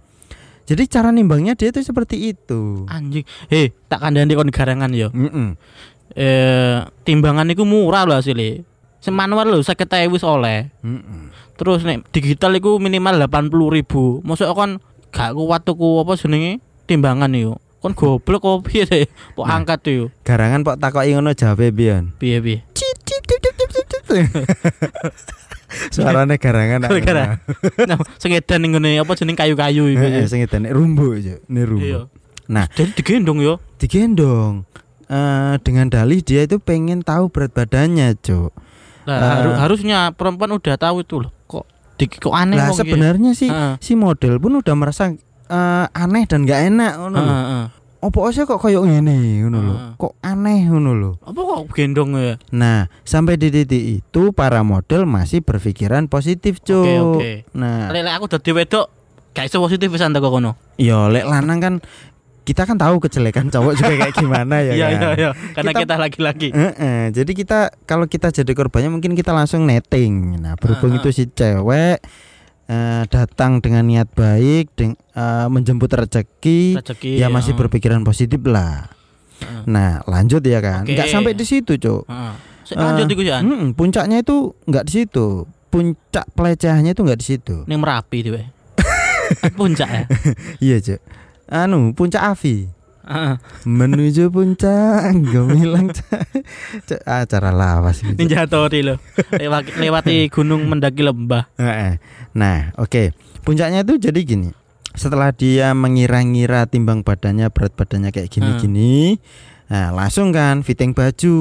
Jadi 0.69 0.85
cara 0.85 1.09
nimbangnya 1.09 1.57
dia 1.57 1.73
itu 1.73 1.81
seperti 1.81 2.37
itu. 2.37 2.85
Anjing. 2.93 3.25
Hei, 3.49 3.73
tak 3.89 4.05
kandhani 4.05 4.37
kon 4.37 4.53
garangan 4.53 4.93
ya. 4.93 5.09
Mm-mm. 5.09 5.57
Eh 6.13 6.79
timbangan 7.09 7.49
iku 7.49 7.65
murah 7.65 8.05
lho 8.05 8.21
asli. 8.21 8.61
Sing 9.01 9.17
manual 9.17 9.49
lho 9.49 9.65
50.000 9.65 10.13
wis 10.13 10.21
oleh. 10.21 10.69
Mm-mm. 10.85 11.33
Terus 11.57 11.89
nek 11.89 12.05
digital 12.13 12.53
iku 12.61 12.77
minimal 12.77 13.17
80.000. 13.25 14.21
Mosok 14.21 14.49
kon 14.53 14.71
gak 15.09 15.33
kuat 15.33 15.65
tuku 15.65 16.05
apa 16.05 16.13
jenenge 16.21 16.61
timbangan 16.85 17.33
iku. 17.33 17.57
Kon 17.79 17.95
goblok 17.95 18.41
kok 18.41 18.67
piye 18.67 18.83
sih? 18.85 19.07
Pok 19.33 19.47
Nah. 19.47 19.57
angkat 19.57 19.81
yo. 19.87 20.11
Garangan 20.23 20.63
pok 20.63 20.77
takoki 20.77 21.15
ngono 21.15 21.31
jawabe 21.31 21.71
pion. 21.71 22.11
Piye 22.17 22.39
piye? 22.39 22.59
Suarane 25.93 26.37
garangan. 26.37 26.81
Gara-gara. 26.83 27.39
Nah, 27.85 27.99
sing 28.17 28.33
edan 28.33 28.65
ning 28.65 28.73
ngene 28.75 28.99
apa 28.99 29.13
jeneng 29.15 29.37
kayu-kayu 29.37 29.93
iku. 29.93 30.01
Heeh, 30.01 30.25
sing 30.25 30.41
edane 30.41 30.73
rumbu 30.73 31.13
aja, 31.13 31.37
rumbu. 31.47 31.85
Iya. 31.85 32.01
Nah. 32.49 32.65
jadi 32.73 32.97
digendong 32.97 33.39
yo. 33.39 33.61
Digendong. 33.77 34.65
Eh 35.07 35.55
dengan 35.61 35.89
dalih 35.89 36.21
dia 36.21 36.43
itu 36.43 36.57
pengen 36.59 37.01
tahu 37.01 37.29
berat 37.29 37.53
badannya, 37.53 38.17
Cuk. 38.19 38.53
Nah, 39.05 39.13
Eh. 39.15 39.29
haru- 39.41 39.59
harusnya 39.59 39.99
perempuan 40.13 40.51
udah 40.51 40.77
tahu 40.77 41.01
itu 41.01 41.21
loh. 41.21 41.33
Kok 41.45 41.65
di, 41.97 42.05
kok 42.09 42.33
aneh 42.33 42.57
Lah 42.57 42.69
wong 42.69 42.77
iki? 42.77 42.81
sebenarnya 42.83 43.31
sih 43.33 43.49
Heeh. 43.49 43.77
si 43.79 43.93
model 43.93 44.37
pun 44.37 44.57
udah 44.57 44.75
merasa 44.75 45.13
eh, 45.49 45.87
aneh 45.93 46.25
dan 46.25 46.45
gak 46.45 46.61
enak 46.67 46.93
ngono 46.97 47.19
lho. 47.19 47.35
Heeh. 47.35 47.65
Opo 47.99 48.31
sih 48.31 48.45
kok 48.45 48.57
koyo 48.57 48.83
ngene 48.83 49.15
ngono 49.41 49.59
lho. 49.59 49.75
Heeh. 49.75 49.91
Kok 49.97 50.13
aneh 50.21 50.61
ngono 50.65 50.91
lho. 50.93 51.11
Apa 51.21 51.41
kok 51.41 51.73
gendong 51.73 52.15
ya? 52.15 52.39
Nah, 52.53 52.87
sampai 53.03 53.35
di 53.35 53.49
titik 53.49 53.83
itu 53.99 54.31
para 54.31 54.63
model 54.63 55.03
masih 55.03 55.41
berpikiran 55.41 56.07
positif, 56.07 56.61
Cuk. 56.61 56.79
Oke, 56.79 56.95
oke. 56.95 57.33
Nah, 57.55 57.91
Lek 57.91 58.07
aku 58.07 58.29
dadi 58.29 58.53
wedok 58.53 58.87
gak 59.31 59.45
iso 59.45 59.59
positif 59.59 59.89
pisan 59.89 60.11
teko 60.11 60.29
kono. 60.29 60.55
yo 60.75 61.07
lek 61.07 61.23
lanang 61.23 61.59
kan 61.59 61.75
kita 62.43 62.65
kan 62.65 62.75
tahu 62.75 62.97
kejelekan 62.99 63.53
cowok 63.53 63.77
juga 63.77 63.93
kayak 63.99 64.15
gimana 64.15 64.57
ya 64.59 64.73
Iya 64.75 64.87
kan. 64.89 64.95
iya 64.95 65.09
iya. 65.13 65.31
Karena 65.53 65.71
Kita- 65.75 65.99
laki-laki. 65.99 66.49
Heeh, 66.49 67.11
jadi 67.11 67.33
kita 67.35 67.59
kalau 67.83 68.07
kita 68.07 68.31
jadi 68.31 68.49
korbannya 68.49 68.89
mungkin 68.89 69.13
kita 69.13 69.31
langsung 69.31 69.63
netting. 69.63 70.39
Nah, 70.39 70.55
berhubung 70.55 70.95
Heeh. 70.95 71.03
itu 71.03 71.11
si 71.13 71.25
cewek 71.29 71.99
eh, 72.67 73.03
datang 73.07 73.59
dengan 73.59 73.85
niat 73.85 74.09
baik, 74.11 74.73
deng- 74.75 74.97
eh, 75.19 75.47
menjemput 75.51 75.91
rezeki, 75.91 76.79
Rezeki. 76.79 77.19
ya 77.19 77.27
masih 77.27 77.53
heeh. 77.53 77.61
berpikiran 77.67 78.07
positif 78.07 78.39
lah. 78.47 78.87
Heeh. 79.43 79.63
Nah, 79.67 80.03
lanjut 80.07 80.43
ya 80.47 80.63
kan. 80.63 80.87
Nggak 80.87 81.11
sampai 81.11 81.35
di 81.35 81.43
situ, 81.43 81.75
Cuk. 81.75 82.07
Heeh. 82.07 82.35
Sik 82.69 82.77
lanjut 82.77 83.09
iku 83.09 83.23
ya. 83.25 83.41
Mm-mm, 83.41 83.73
puncaknya 83.73 84.21
itu 84.21 84.53
nggak 84.69 84.85
di 84.87 84.93
situ. 84.93 85.49
Puncak 85.73 86.29
pelecehannya 86.37 86.93
itu 86.93 87.01
nggak 87.01 87.21
di 87.21 87.27
situ. 87.27 87.57
Ning 87.65 87.81
Merapi 87.81 88.19
dhewe. 88.29 88.43
Puncak 89.59 89.89
ya. 89.89 90.05
Iya, 90.65 90.77
Cuk. 90.85 91.01
Anu, 91.49 91.97
puncak 91.97 92.21
Avi. 92.21 92.69
Heeh. 93.09 93.35
Menuju 93.65 94.29
puncak 94.29 95.17
gemilang 95.33 95.89
acara 97.09 97.49
lawas 97.49 98.05
gitu. 98.05 98.21
Ninja 98.21 98.45
Tori. 98.45 98.85
Lewat 98.85 99.81
lewati 99.81 100.29
gunung 100.29 100.69
mendaki 100.69 101.01
lembah. 101.01 101.49
Heeh. 101.57 101.97
Nah, 102.37 102.77
oke. 102.77 103.17
Puncaknya 103.49 103.81
itu 103.81 103.97
jadi 103.97 104.21
gini. 104.21 104.53
Setelah 104.99 105.31
dia 105.31 105.71
mengira-ngira 105.79 106.67
timbang 106.67 107.07
badannya 107.07 107.47
berat 107.55 107.71
badannya 107.79 108.11
kayak 108.11 108.35
gini-gini, 108.35 109.23
nah 109.71 109.95
langsung 109.95 110.35
kan 110.35 110.67
fitting 110.67 110.91
baju. 110.91 111.39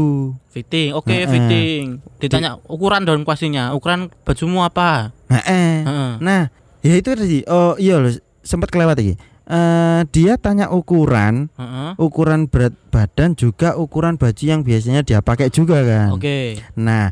Fitting, 0.54 0.94
oke 0.94 1.10
Heeh. 1.10 1.26
fitting. 1.26 1.84
Ditanya 2.22 2.62
ukuran 2.70 3.02
daun 3.02 3.26
kuasinya, 3.26 3.74
ukuran 3.74 4.14
bajumu 4.22 4.62
apa? 4.62 5.10
Heeh. 5.34 5.82
Heeh. 5.90 6.12
Nah, 6.22 6.54
ya 6.86 6.94
itu 6.94 7.18
tadi. 7.18 7.42
Oh 7.50 7.74
iya 7.82 7.98
loh, 7.98 8.14
sempat 8.46 8.70
kelewat 8.70 9.02
lagi. 9.02 9.18
Eh 9.48 10.02
dia 10.14 10.38
tanya 10.38 10.70
ukuran, 10.70 11.50
Heeh. 11.58 11.92
ukuran 11.98 12.46
berat 12.46 12.78
badan 12.94 13.34
juga 13.34 13.74
ukuran 13.74 14.22
baju 14.22 14.44
yang 14.46 14.62
biasanya 14.62 15.02
dia 15.02 15.26
pakai 15.26 15.50
juga 15.50 15.82
kan. 15.82 16.14
Oke. 16.14 16.62
Nah, 16.78 17.10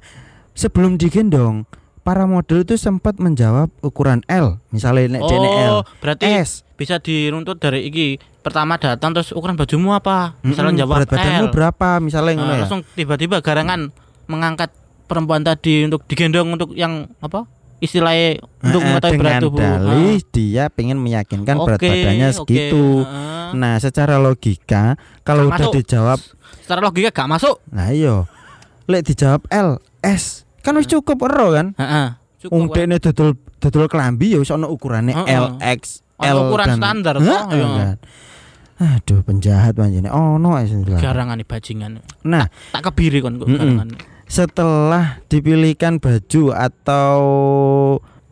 sebelum 0.53 1.01
digendong, 1.01 1.65
para 2.05 2.23
model 2.23 2.61
itu 2.61 2.77
sempat 2.77 3.17
menjawab 3.17 3.73
ukuran 3.81 4.21
L, 4.27 4.61
misalnya 4.69 5.09
nek 5.11 5.25
dene 5.25 5.49
L. 5.65 5.75
Oh, 5.75 5.83
berarti 5.97 6.29
S. 6.29 6.61
bisa 6.73 7.01
diruntut 7.01 7.57
dari 7.57 7.81
iki. 7.83 8.21
Pertama 8.37 8.77
datang 8.77 9.09
terus 9.09 9.33
ukuran 9.33 9.57
bajumu 9.57 9.91
apa? 9.91 10.37
Misalnya 10.39 10.69
Mm-mm, 10.71 10.81
jawab 10.85 10.95
berat 11.01 11.09
badanmu 11.09 11.41
L. 11.41 11.51
berapa 11.51 11.89
misalnya 11.97 12.29
Nah, 12.29 12.37
ngono 12.37 12.53
ya. 12.53 12.59
langsung 12.61 12.81
tiba-tiba 12.87 13.41
garangan 13.41 13.89
mengangkat 14.25 14.69
perempuan 15.03 15.41
tadi 15.41 15.81
untuk 15.81 16.05
digendong 16.05 16.53
untuk 16.53 16.69
yang 16.71 17.09
apa? 17.17 17.49
Istilahnya 17.75 18.39
untuk 18.61 18.79
Heeh, 18.79 18.87
mengetahui 18.87 19.17
berat 19.17 19.41
tubuh. 19.41 19.59
dalih 19.59 20.21
dia 20.27 20.63
pengen 20.69 20.95
meyakinkan 20.95 21.57
berat 21.59 21.75
Oke, 21.75 21.89
badannya 21.89 22.29
segitu. 22.31 22.85
heeh. 23.01 23.49
Nah, 23.51 23.75
secara 23.77 24.15
logika 24.15 24.93
kalau 25.21 25.45
Gak 25.45 25.49
udah 25.49 25.59
masuk. 25.59 25.73
dijawab, 25.75 26.19
Secara 26.61 26.79
logika 26.79 27.09
gak 27.11 27.29
masuk. 27.31 27.55
nah 27.67 27.89
iyo. 27.89 28.29
Lek 28.85 29.01
dijawab 29.03 29.41
L, 29.49 29.69
S, 29.99 30.44
kan 30.65 30.73
wis 30.75 30.89
cukup 30.89 31.29
ero 31.29 31.53
kan? 31.53 31.77
Heeh. 31.77 32.07
Wong 32.49 32.69
Cukup. 32.69 32.77
dene 32.77 32.97
dodol 32.97 33.37
dodol 33.61 33.85
klambi 33.85 34.33
ya 34.33 34.41
wis 34.41 34.49
ono 34.49 34.69
ukurane 34.69 35.13
Heeh. 35.13 35.37
L, 35.37 35.45
X, 35.61 36.01
Ono 36.17 36.25
L 36.25 36.37
ukuran 36.49 36.67
dan 36.67 36.77
standar 36.81 37.15
toh, 37.21 37.25
iya. 37.53 37.67
kan? 37.69 37.97
Aduh, 38.75 39.23
penjahat 39.23 39.79
manjene. 39.79 40.11
Oh, 40.11 40.35
no 40.35 40.51
Garangan 40.99 41.39
bajingan. 41.47 42.03
Nah, 42.27 42.51
Tak 42.75 42.91
kebiri 42.91 43.23
kon 43.23 43.39
kok 43.39 43.47
setelah 44.25 45.21
dipilihkan 45.29 46.01
baju 46.01 46.43
atau 46.51 47.17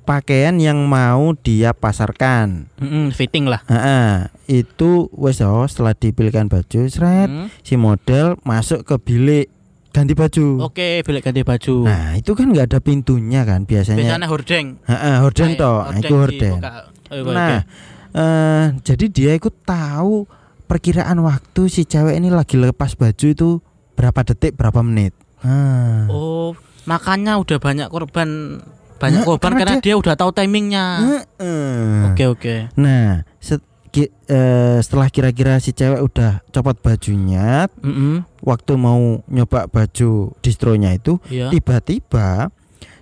pakaian 0.04 0.58
yang 0.60 0.84
mau 0.90 1.32
dia 1.38 1.72
pasarkan. 1.72 2.68
Mm-mm, 2.82 3.14
fitting 3.16 3.48
lah. 3.48 3.64
Heeh, 3.70 4.28
itu 4.52 5.08
wes 5.16 5.40
oh, 5.40 5.64
setelah 5.64 5.96
dipilihkan 5.96 6.52
baju, 6.52 6.90
seret 6.90 7.30
Hmm. 7.30 7.48
si 7.64 7.80
model 7.80 8.36
masuk 8.44 8.84
ke 8.84 8.96
bilik 9.00 9.48
ganti 9.94 10.14
baju. 10.14 10.66
Oke, 10.66 11.00
bilik 11.00 11.22
ganti 11.22 11.42
baju. 11.42 11.86
Nah, 11.86 12.18
itu 12.18 12.34
kan 12.34 12.50
nggak 12.50 12.66
ada 12.68 12.80
pintunya 12.82 13.46
kan 13.46 13.64
biasanya. 13.64 14.02
Biasanya 14.02 14.28
hordeng. 14.28 14.68
Heeh, 14.84 15.16
horden 15.22 15.50
Ayo, 15.50 15.60
toh, 15.62 15.78
nah, 15.80 15.98
itu 16.02 16.14
horden. 16.14 16.54
dibuka. 16.58 16.72
Ayo, 17.08 17.22
Nah, 17.30 17.58
eh 18.12 18.66
jadi 18.82 19.06
dia 19.08 19.32
ikut 19.34 19.62
tahu 19.62 20.26
perkiraan 20.66 21.22
waktu 21.22 21.70
si 21.70 21.86
cewek 21.86 22.18
ini 22.18 22.28
lagi 22.28 22.58
lepas 22.58 22.98
baju 22.98 23.26
itu 23.26 23.50
berapa 23.94 24.20
detik, 24.26 24.58
berapa 24.58 24.82
menit. 24.82 25.14
Ah. 25.40 26.10
Oh, 26.10 26.58
makanya 26.84 27.38
udah 27.38 27.62
banyak 27.62 27.88
korban 27.88 28.58
banyak 28.98 29.22
Nah, 29.22 29.28
korban 29.28 29.52
karena 29.54 29.78
karena, 29.78 29.84
dia, 29.84 29.94
udah 29.94 30.16
tahu 30.16 30.32
timingnya. 30.32 30.86
Oke, 32.10 32.24
oke. 32.26 32.56
Nah, 32.74 33.22
set- 33.38 33.68
ki- 33.92 34.10
eh, 34.26 34.80
setelah 34.80 35.12
kira-kira 35.12 35.60
si 35.60 35.70
cewek 35.70 36.02
udah 36.02 36.42
copot 36.50 36.74
bajunya, 36.76 37.68
Mm-mm. 37.78 38.24
Waktu 38.44 38.76
mau 38.76 39.24
nyoba 39.26 39.66
baju 39.66 40.36
distronya 40.40 40.92
itu, 40.92 41.18
Iya. 41.32 41.48
tiba-tiba 41.50 42.52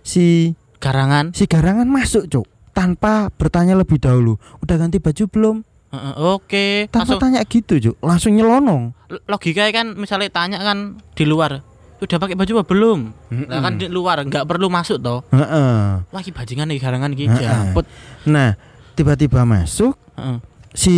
si 0.01 0.53
Garangan. 0.77 1.33
si 1.33 1.45
garangan 1.45 1.85
masuk, 1.85 2.25
Cuk. 2.25 2.45
Tanpa 2.71 3.27
bertanya 3.33 3.75
lebih 3.75 3.99
dahulu, 3.99 4.39
udah 4.61 4.75
ganti 4.77 4.97
baju 4.97 5.23
belum? 5.27 5.57
Heeh, 5.91 6.13
Oke. 6.15 6.65
Tanpa 6.87 7.03
Langsung 7.03 7.19
tanya 7.19 7.41
gitu, 7.43 7.73
Cuk. 7.77 7.95
Langsung 7.99 8.31
nyelonong. 8.33 8.95
logika 9.27 9.67
kan 9.75 9.91
misalnya 9.99 10.31
tanya 10.31 10.63
kan 10.63 10.95
di 11.11 11.27
luar 11.27 11.59
udah 12.01 12.17
pakai 12.17 12.33
baju 12.33 12.51
apa 12.57 12.65
belum? 12.65 12.99
Nah 13.45 13.59
kan 13.61 13.77
di 13.77 13.85
luar 13.85 14.25
nggak 14.25 14.49
perlu 14.49 14.73
masuk 14.73 14.97
toh. 14.97 15.21
Wah, 15.29 16.01
iki 16.17 16.33
bajingan 16.33 16.65
nih 16.73 16.81
garangan 16.81 17.13
Heeh. 17.13 17.29
jamput. 17.29 17.85
Nah, 18.25 18.57
tiba-tiba 18.97 19.45
masuk 19.45 19.93
Heeh. 20.17 20.37
si 20.73 20.95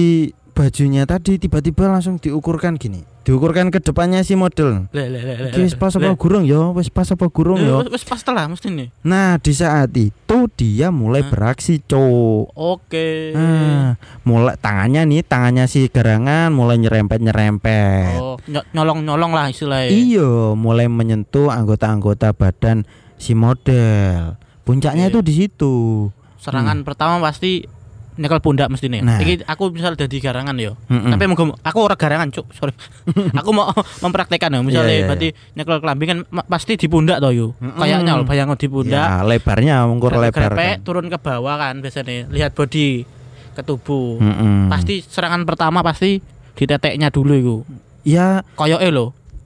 bajunya 0.55 1.03
tadi 1.03 1.35
tiba-tiba 1.35 1.91
langsung 1.91 2.21
diukurkan 2.21 2.79
gini. 2.79 3.03
Diukurkan 3.23 3.71
ke 3.71 3.79
depannya 3.79 4.19
si 4.19 4.35
model. 4.35 4.91
Le 4.91 5.07
le 5.07 5.15
le. 5.17 5.33
le, 5.37 5.47
Iki 5.47 5.63
wis 5.63 5.75
pas 5.75 5.95
apa 5.95 6.11
gurung 6.13 6.43
ya? 6.43 6.75
Wis 6.75 6.91
pas 6.91 7.07
apa 7.07 7.23
gurung 7.27 7.55
ya? 7.55 7.79
wis- 7.87 8.03
pas 8.03 8.19
telah 8.19 8.51
mesti 8.51 8.67
nih. 8.67 8.91
Nah, 8.99 9.39
di 9.39 9.55
saat 9.55 9.95
itu 9.95 10.37
dia 10.51 10.91
mulai 10.91 11.23
beraksi, 11.23 11.79
Cuk. 11.79 12.51
Oke. 12.51 13.31
Nah, 13.31 13.95
mulai 14.21 14.59
tangannya 14.59 15.07
nih, 15.07 15.23
tangannya 15.23 15.65
si 15.65 15.87
garangan 15.87 16.51
mulai 16.51 16.75
nyerempet-nyerempet. 16.77 18.19
Oh, 18.19 18.35
ny- 18.43 18.67
nyolong-nyolong 18.69 19.31
lah 19.31 19.47
istilahnya. 19.47 19.87
Iya, 19.87 20.29
mulai 20.53 20.91
menyentuh 20.91 21.47
anggota-anggota 21.47 22.35
badan 22.35 22.83
si 23.15 23.31
model. 23.33 24.35
Puncaknya 24.61 25.07
itu 25.07 25.23
di 25.23 25.31
situ. 25.33 25.75
Serangan 26.35 26.83
pertama 26.83 27.23
pasti 27.23 27.63
nyekel 28.17 28.39
pundak 28.39 28.67
mesti 28.69 28.87
nih. 28.89 29.01
Nah. 29.01 29.19
Iki 29.19 29.45
aku 29.45 29.73
misal 29.73 29.97
jadi 29.97 30.17
garangan 30.21 30.55
yo. 30.57 30.77
Mm-mm. 30.89 31.11
Tapi 31.13 31.23
moga 31.25 31.43
aku 31.61 31.77
orang 31.81 31.99
garangan, 31.99 32.27
Cuk. 32.29 32.49
Sorry. 32.53 32.73
aku 33.39 33.49
mau 33.51 33.69
mempraktekkan 34.03 34.53
ya. 34.53 34.59
Misalnya 34.61 34.93
Iya, 34.93 34.99
iya, 34.99 35.07
berarti 35.09 35.27
nyekel 35.57 35.77
kelambi 35.81 36.05
kan 36.05 36.17
pasti 36.45 36.73
di 36.77 36.87
pundak 36.89 37.17
toh 37.19 37.31
yo. 37.33 37.47
Mm-mm. 37.57 37.79
Kayaknya 37.79 38.11
loh 38.19 38.25
bayangin 38.25 38.57
di 38.57 38.67
pundak. 38.69 39.05
Ya, 39.07 39.21
lebarnya 39.25 39.75
mengukur 39.89 40.13
lebar. 40.17 40.51
Kan. 40.53 40.85
turun 40.85 41.05
ke 41.09 41.17
bawah 41.17 41.55
kan 41.57 41.81
biasanya. 41.81 42.29
Lihat 42.29 42.53
body 42.53 43.05
ke 43.53 43.61
tubuh. 43.61 44.21
Mm-mm. 44.21 44.69
Pasti 44.69 45.01
serangan 45.01 45.45
pertama 45.45 45.81
pasti 45.81 46.21
di 46.53 46.63
teteknya 46.65 47.09
dulu 47.09 47.33
itu. 47.33 47.57
Ya, 48.03 48.43
Koyoke 48.59 48.91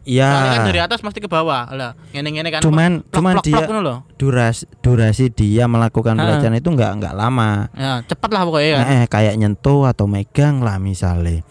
Soalnya 0.07 0.51
kan 0.55 0.65
dari 0.65 0.79
atas 0.79 0.99
pasti 1.03 1.19
ke 1.19 1.27
bawah. 1.27 1.67
Lah, 1.69 1.91
ngene-ngene 2.15 2.47
kan. 2.47 2.61
Cuman 2.63 3.03
plok, 3.03 3.11
cuman 3.11 3.33
plok, 3.35 3.43
dia 3.43 3.59
plok 3.59 3.81
lho. 3.83 3.95
durasi 4.15 4.63
durasi 4.79 5.25
dia 5.29 5.67
melakukan 5.67 6.15
Ha. 6.15 6.23
pelecehan 6.23 6.55
itu 6.55 6.69
nggak 6.71 6.91
nggak 6.97 7.13
lama. 7.13 7.67
Ya, 7.75 7.99
cepat 8.01 8.29
lah 8.31 8.41
pokoknya 8.43 8.69
kan. 8.71 8.85
Eh, 8.87 9.05
kayak 9.05 9.35
nyentuh 9.35 9.83
atau 9.83 10.07
megang 10.07 10.63
lah 10.63 10.79
misalnya. 10.79 11.43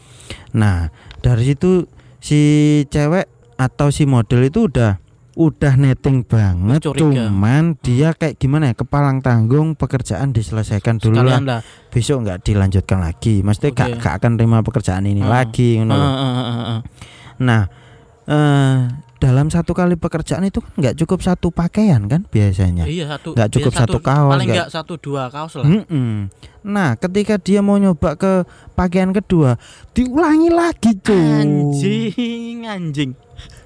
Nah, 0.50 0.88
dari 1.20 1.44
situ 1.44 1.84
si 2.16 2.40
cewek 2.88 3.28
atau 3.54 3.92
si 3.92 4.04
model 4.04 4.44
itu 4.44 4.66
udah 4.66 4.98
udah 5.36 5.76
netting 5.76 6.24
banget 6.24 6.80
Curiga. 6.80 7.28
cuman 7.28 7.76
dia 7.84 8.16
kayak 8.16 8.40
gimana 8.40 8.72
ya 8.72 8.74
kepalang 8.74 9.20
tanggung 9.20 9.76
pekerjaan 9.76 10.32
diselesaikan 10.32 10.96
dulu 10.96 11.20
Sekalian 11.20 11.44
lah 11.44 11.60
lah. 11.60 11.62
besok 11.92 12.24
nggak 12.24 12.40
dilanjutkan 12.40 13.04
lagi 13.04 13.44
maksudnya 13.44 13.68
Oke. 13.68 13.80
gak, 13.84 13.88
gak 14.00 14.14
akan 14.16 14.32
terima 14.34 14.64
pekerjaan 14.64 15.04
ini 15.04 15.20
Heeh. 15.20 15.28
lagi. 15.28 15.70
Heeh, 15.76 15.92
heeh, 15.92 16.08
heeh, 16.32 16.56
heeh. 16.56 16.80
nah 17.36 17.68
eh 18.26 18.78
dalam 19.16 19.48
satu 19.48 19.72
kali 19.72 19.96
pekerjaan 19.96 20.44
itu 20.44 20.60
kan 20.60 20.70
nggak 20.76 20.94
cukup 20.98 21.24
satu 21.24 21.48
pakaian 21.48 22.04
kan 22.04 22.28
biasanya 22.28 22.84
Iya 22.84 23.08
satu. 23.08 23.32
Nggak 23.32 23.50
cukup 23.50 23.72
iya, 23.72 23.80
satu 23.80 23.98
kaos, 23.98 24.32
Paling 24.36 24.48
nggak- 24.52 24.70
satu 24.70 24.94
dua 25.00 25.22
kaos 25.32 25.56
lah. 25.56 25.64
Mm-mm. 25.64 26.28
Nah, 26.60 26.94
ketika 26.96 27.38
dia 27.38 27.62
mau 27.62 27.78
nyoba 27.78 28.18
ke 28.18 28.44
pakaian 28.74 29.14
kedua, 29.14 29.56
diulangi 29.94 30.50
lagi, 30.50 30.98
cuy. 30.98 31.16
Anjing, 31.16 32.66
anjing. 32.66 33.10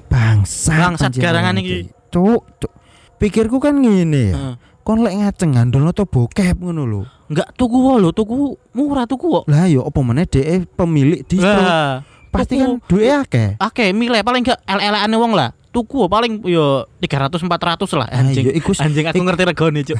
Bangsat. 0.07 0.77
Bangsat 0.77 1.11
anjing 1.11 1.23
garangan 1.25 1.57
iki. 1.57 1.91
Cuk, 2.09 2.47
cuk. 2.59 2.73
Pikirku 3.17 3.59
kan 3.59 3.75
ngene 3.75 4.23
ya. 4.31 4.37
Heeh. 4.37 4.55
Kon 4.81 5.03
lek 5.03 5.13
ngaceng 5.13 5.55
ngandel 5.55 5.87
atau 5.87 6.07
bokep 6.07 6.57
ngono 6.57 6.83
lho. 6.85 7.03
Enggak 7.27 7.53
tuku 7.55 7.79
lho, 7.99 8.11
tuku 8.11 8.55
murah 8.73 9.05
tuku 9.05 9.27
kok. 9.29 9.45
Lah 9.47 9.67
yo 9.67 9.83
apa 9.83 9.99
meneh 10.01 10.25
dhek 10.25 10.67
pemilik 10.73 11.21
distro. 11.23 11.59
Lah, 11.59 12.03
Pasti 12.31 12.55
tuku. 12.55 12.63
kan 12.63 12.71
duwe 12.87 13.07
akeh. 13.11 13.49
Oke, 13.59 13.91
milih 13.91 14.23
paling 14.23 14.43
enggak 14.43 14.59
ele-eleane 14.65 15.17
wong 15.17 15.33
lah. 15.35 15.51
Tuku 15.71 16.07
paling 16.07 16.43
yo 16.45 16.87
300 16.99 17.39
400 17.39 17.47
lah 17.95 18.07
Ah, 18.07 18.23
anjing. 18.23 18.47
iya, 18.47 18.53
iku 18.55 18.71
Anjing 18.75 19.07
aku 19.07 19.23
ngerti 19.23 19.43
regane, 19.45 19.81
Cuk. 19.83 19.99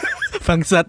Bangsat. 0.46 0.86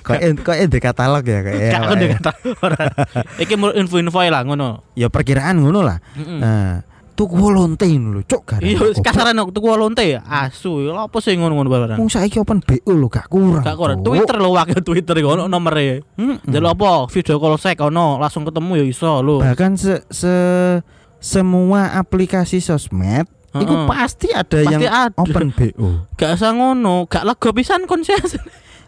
kok 0.00 0.16
en- 0.16 0.40
kok 0.40 0.56
en- 0.56 0.72
di 0.72 0.80
katalog 0.80 1.20
ya 1.20 1.44
kayak. 1.44 1.70
Gak 1.70 1.82
aku 1.82 1.94
kata 2.16 2.30
orang. 2.62 2.92
Iki 3.36 3.54
info-info 3.76 4.20
lah 4.24 4.40
ngono. 4.40 4.80
Ya 4.94 5.12
perkiraan 5.12 5.60
ngono 5.60 5.84
lah. 5.84 6.00
Heeh. 6.16 6.38
Nah, 6.40 6.80
tuku 7.14 7.38
wolonte 7.38 7.86
lho, 7.86 8.20
cuk 8.22 8.42
garangan. 8.42 8.74
Iya, 8.74 9.02
kasaran 9.02 9.38
tuku 9.48 9.66
lonte 9.70 10.02
ya. 10.02 10.20
Asu, 10.26 10.82
lha 10.82 11.06
apa 11.06 11.18
sih 11.22 11.38
ngono-ngono 11.38 11.70
barang. 11.70 11.98
Wong 11.98 12.10
saiki 12.10 12.38
open 12.38 12.58
BO 12.58 12.90
lho 12.90 13.06
gak 13.06 13.30
kurang. 13.30 13.62
Gak 13.62 13.78
kurang. 13.78 14.02
Twitter 14.02 14.36
lho 14.36 14.50
wakil 14.50 14.82
Twitter 14.82 15.14
iku 15.16 15.34
ono 15.34 15.46
nomere. 15.46 16.02
Mm-mm. 16.18 16.42
Jaluk 16.44 16.74
apa? 16.74 16.90
Video 17.08 17.38
call 17.38 17.54
sek 17.56 17.78
ono, 17.78 18.18
langsung 18.18 18.42
ketemu 18.42 18.82
ya 18.82 18.84
iso 18.84 19.22
lho. 19.22 19.38
bahkan 19.38 19.78
se, 19.78 20.02
se- 20.10 20.82
semua 21.22 21.96
aplikasi 21.96 22.58
sosmed 22.58 23.24
itu 23.54 23.70
Heeh. 23.70 23.86
pasti 23.86 24.28
ada 24.28 24.50
Pasti 24.60 24.74
yang 24.74 24.82
ada. 24.90 25.14
open 25.14 25.54
BO. 25.54 26.10
Gak 26.18 26.34
usah 26.34 26.50
ngono, 26.50 27.06
gak 27.06 27.22
lega 27.22 27.50
pisan 27.54 27.86
kon 27.86 28.02
sih. 28.02 28.18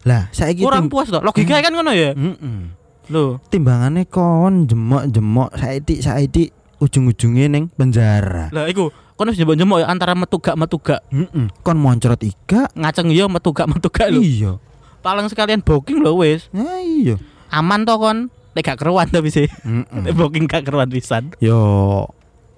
Lah, 0.06 0.26
saiki 0.30 0.62
Kurang 0.62 0.86
puas 0.86 1.06
toh. 1.06 1.22
Logika 1.22 1.58
kan 1.58 1.70
ngono 1.70 1.90
ya. 1.90 2.10
Mm-mm. 2.14 2.74
Lho, 3.06 3.38
Timbangannya 3.46 4.10
kon 4.10 4.66
jemok-jemok 4.66 5.54
saiki 5.54 6.02
saiki 6.02 6.44
ujung-ujungnya 6.78 7.48
ning 7.48 7.64
penjara. 7.72 8.52
lah 8.52 8.68
iku 8.68 8.88
kon 9.16 9.32
wis 9.32 9.36
jembok-jembok 9.36 9.80
ya 9.80 9.86
antara 9.88 10.12
metu 10.12 10.36
gak 10.36 10.56
metu 10.56 10.76
gak. 10.76 11.00
Mm-mm. 11.08 11.48
Kon 11.60 11.80
moncrot 11.80 12.20
iga. 12.20 12.68
Ngaceng 12.72 13.08
ya 13.10 13.24
metu 13.26 13.50
gak 13.50 13.64
metu 13.66 13.88
gak 13.88 14.12
lho. 14.12 14.20
Iya. 14.20 14.52
Paling 15.00 15.26
sekalian 15.26 15.64
booking 15.64 16.04
lho 16.04 16.20
wis. 16.20 16.52
Nah, 16.52 16.76
iya. 16.78 17.16
Aman 17.48 17.88
toh 17.88 17.96
kon. 17.96 18.28
Nek 18.52 18.62
gak 18.62 18.78
keruan 18.78 19.08
tapi 19.08 19.32
sih. 19.32 19.48
Mm-mm. 19.64 20.04
Nek 20.04 20.12
booking 20.12 20.44
gak 20.44 20.62
keruan 20.62 20.88
pisan. 20.88 21.32
Yo 21.40 22.04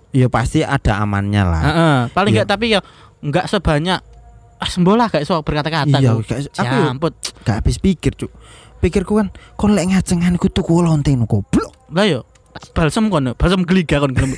Yo 0.08 0.26
pasti 0.26 0.64
ada 0.64 0.98
amannya 0.98 1.42
lah. 1.44 1.62
Heeh, 1.62 1.96
paling 2.10 2.32
Iya. 2.32 2.42
enggak 2.42 2.48
tapi 2.48 2.64
ya 2.72 2.80
enggak 3.20 3.44
sebanyak 3.46 4.00
ah 4.58 4.66
sembola 4.66 5.06
gak 5.06 5.22
iso 5.22 5.38
berkata-kata. 5.38 6.00
Iya, 6.00 6.16
gak- 6.18 6.48
aku 6.50 6.74
yo 6.74 6.90
gak 7.44 7.56
habis 7.62 7.76
pikir, 7.78 8.16
Cuk. 8.16 8.32
Pikirku 8.78 9.14
kan 9.14 9.28
kon 9.54 9.74
lek 9.74 9.90
ngacengan 9.90 10.34
ku 10.34 10.48
tuku 10.48 10.80
lonte 10.80 11.10
no 11.12 11.26
goblok. 11.26 11.70
Lah 11.90 12.06
yo 12.06 12.24
tak 12.54 12.62
balsem 12.72 13.08
kon, 13.08 13.32
balsem 13.34 13.62
geliga 13.64 14.00
kon 14.00 14.12
gelem. 14.12 14.32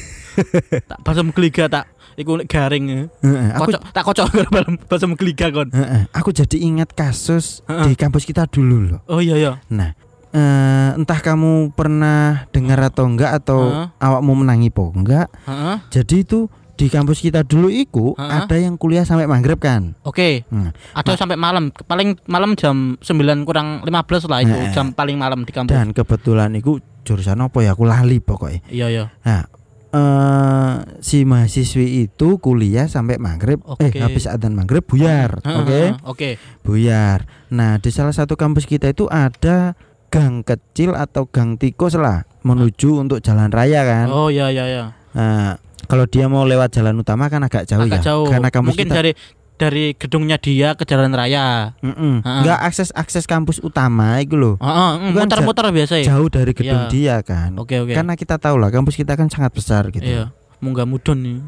tak 0.87 0.99
balsem 1.03 1.29
geliga 1.31 1.65
tak 1.67 1.85
iku 2.15 2.37
garing. 2.45 3.09
Aku 3.57 3.71
Kocok 3.71 3.83
tak 3.93 4.05
kocok 4.05 4.27
karo 4.29 4.49
balsem 4.51 4.75
balsem 4.85 5.11
geliga 5.17 5.47
kon. 5.49 5.69
Aku 6.13 6.31
jadi 6.31 6.57
ingat 6.59 6.93
kasus 6.93 7.61
di 7.87 7.95
kampus 7.95 8.25
kita 8.25 8.47
dulu 8.47 8.77
loh. 8.91 9.01
Oh 9.07 9.23
iya 9.23 9.37
iya. 9.37 9.53
Nah, 9.71 9.95
eh, 10.31 10.91
entah 10.95 11.19
kamu 11.19 11.73
pernah 11.73 12.47
dengar 12.51 12.79
atau 12.85 13.05
enggak 13.07 13.41
atau 13.41 13.61
Heeh. 13.69 13.87
awakmu 13.99 14.33
menangi 14.37 14.69
po 14.69 14.91
enggak. 14.93 15.31
Heeh. 15.47 15.77
Jadi 15.91 16.17
itu 16.23 16.41
di 16.81 16.89
kampus 16.89 17.21
kita 17.21 17.45
dulu 17.45 17.69
iku 17.69 18.17
Heeh. 18.17 18.41
ada 18.41 18.57
yang 18.57 18.81
kuliah 18.81 19.05
sampai 19.05 19.29
maghrib 19.29 19.61
kan. 19.61 19.93
Oke. 20.01 20.49
Nah, 20.49 20.73
Ada 20.97 21.13
sampai 21.13 21.37
malam. 21.37 21.69
Paling 21.69 22.17
malam 22.25 22.57
jam 22.57 22.97
9 22.97 23.45
kurang 23.45 23.85
15 23.85 24.31
lah 24.33 24.41
itu 24.41 24.49
Heeh. 24.49 24.73
jam 24.73 24.89
paling 24.91 25.21
malam 25.21 25.45
di 25.45 25.53
kampus. 25.53 25.77
dan 25.77 25.93
kebetulan 25.93 26.57
iku 26.57 26.81
jurusan 27.03 27.39
apa 27.39 27.59
ya 27.61 27.73
aku 27.73 27.85
lali 27.85 28.19
pokoknya. 28.19 28.61
Iya 28.67 28.87
iya. 28.89 29.05
Nah, 29.23 29.43
eh 29.91 30.75
si 31.01 31.25
mahasiswi 31.25 32.05
itu 32.05 32.39
kuliah 32.39 32.87
sampai 32.87 33.19
maghrib 33.19 33.59
Oke. 33.65 33.91
eh 33.91 33.93
habis 33.99 34.25
adzan 34.25 34.55
maghrib 34.55 34.87
buyar 34.87 35.43
Heeh, 35.43 35.59
oke 35.59 35.67
heeh, 35.75 35.91
Oke. 36.07 36.31
buyar 36.63 37.27
nah 37.51 37.75
di 37.75 37.91
salah 37.91 38.15
satu 38.15 38.39
kampus 38.39 38.71
kita 38.71 38.87
itu 38.87 39.11
ada 39.11 39.75
gang 40.07 40.47
kecil 40.47 40.95
atau 40.95 41.27
gang 41.27 41.59
tikus 41.59 41.99
lah 41.99 42.23
menuju 42.43 43.03
untuk 43.03 43.19
jalan 43.19 43.51
raya 43.51 43.83
kan 43.83 44.07
Oh 44.11 44.31
iya 44.31 44.47
iya 44.49 44.65
iya. 44.65 44.85
Nah, 45.11 45.59
kalau 45.87 46.07
dia 46.07 46.31
mau 46.31 46.47
lewat 46.47 46.71
jalan 46.71 46.95
utama 46.95 47.27
kan 47.27 47.43
agak 47.43 47.67
jauh 47.67 47.83
Agak 47.83 47.99
ya 47.99 48.15
jauh. 48.15 48.31
karena 48.31 48.47
kampus 48.49 48.79
Mungkin 48.79 48.87
kita 48.87 48.95
dari 48.95 49.13
dari 49.61 49.93
gedungnya 49.93 50.35
dia 50.35 50.73
ke 50.73 50.83
jalan 50.83 51.13
raya. 51.13 51.77
Mm-mm. 51.79 52.25
Ha-ha. 52.25 52.41
Nggak 52.41 52.59
akses 52.65 52.89
akses 52.91 53.25
kampus 53.25 53.61
utama 53.61 54.17
itu 54.19 54.33
loh. 54.33 54.57
Mm, 54.57 55.13
Bukan 55.13 55.29
muter-muter 55.29 55.65
biasa 55.69 56.01
ya. 56.01 56.17
Jauh 56.17 56.27
dari 56.27 56.51
gedung 56.51 56.89
Iya. 56.89 56.91
dia 56.91 57.17
kan. 57.21 57.55
Oke 57.55 57.77
oke. 57.77 57.93
Karena 57.93 58.17
kita 58.17 58.37
tahu 58.37 58.57
lah 58.57 58.73
kampus 58.73 58.97
kita 58.97 59.13
kan 59.13 59.29
sangat 59.29 59.53
besar 59.53 59.89
gitu. 59.89 60.01
Iya. 60.03 60.33
Munggah 60.59 60.85
mudun 60.85 61.19
nih. 61.21 61.39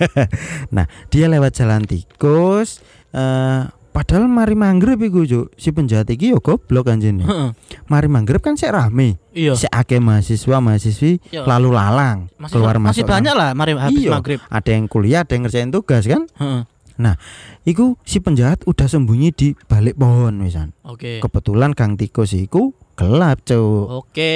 Dia 1.08 1.28
lewat 1.28 1.52
jalan 1.54 1.84
tikus 1.84 2.80
eh 3.10 3.62
padahal 3.90 4.24
mari 4.24 4.54
manggrib 4.54 4.96
iku 4.98 5.22
Juk. 5.22 5.52
Si 5.54 5.68
penjahat 5.68 6.08
iki 6.08 6.30
yo 6.30 6.38
goblok 6.38 6.88
anjene. 6.88 7.20
Heeh. 7.20 7.50
mari 7.84 8.06
manggrib 8.06 8.38
kan 8.38 8.54
sik 8.54 8.70
rame. 8.70 9.18
Iya. 9.30 9.52
Si 9.54 9.66
akeh 9.66 9.98
mahasiswa 9.98 10.56
mahasiswi 10.56 11.20
Iya. 11.28 11.44
lalu 11.44 11.68
lalang 11.70 12.30
Masih 12.34 12.52
keluar 12.54 12.76
masih 12.78 13.02
masuk. 13.02 13.10
banyak 13.10 13.34
lah 13.34 13.50
mari 13.52 13.72
habis 13.74 14.00
Iya. 14.00 14.10
maghrib. 14.10 14.38
Ada 14.46 14.70
yang 14.70 14.86
kuliah, 14.86 15.20
ada 15.20 15.32
yang 15.32 15.42
ngerjain 15.44 15.70
tugas 15.70 16.06
kan? 16.06 16.24
Heeh. 16.32 16.62
Iku 17.62 17.96
si 18.02 18.20
penjahat 18.20 18.64
udah 18.64 18.86
sembunyi 18.86 19.30
di 19.30 19.48
balik 19.64 19.96
pohon 19.96 20.36
misan. 20.36 20.76
Oke. 20.82 21.18
Kebetulan 21.18 21.72
Kang 21.72 21.96
Tikus 21.96 22.32
iku 22.32 22.72
gelap, 22.94 23.40
Cuk. 23.42 24.04
Oke. 24.04 24.32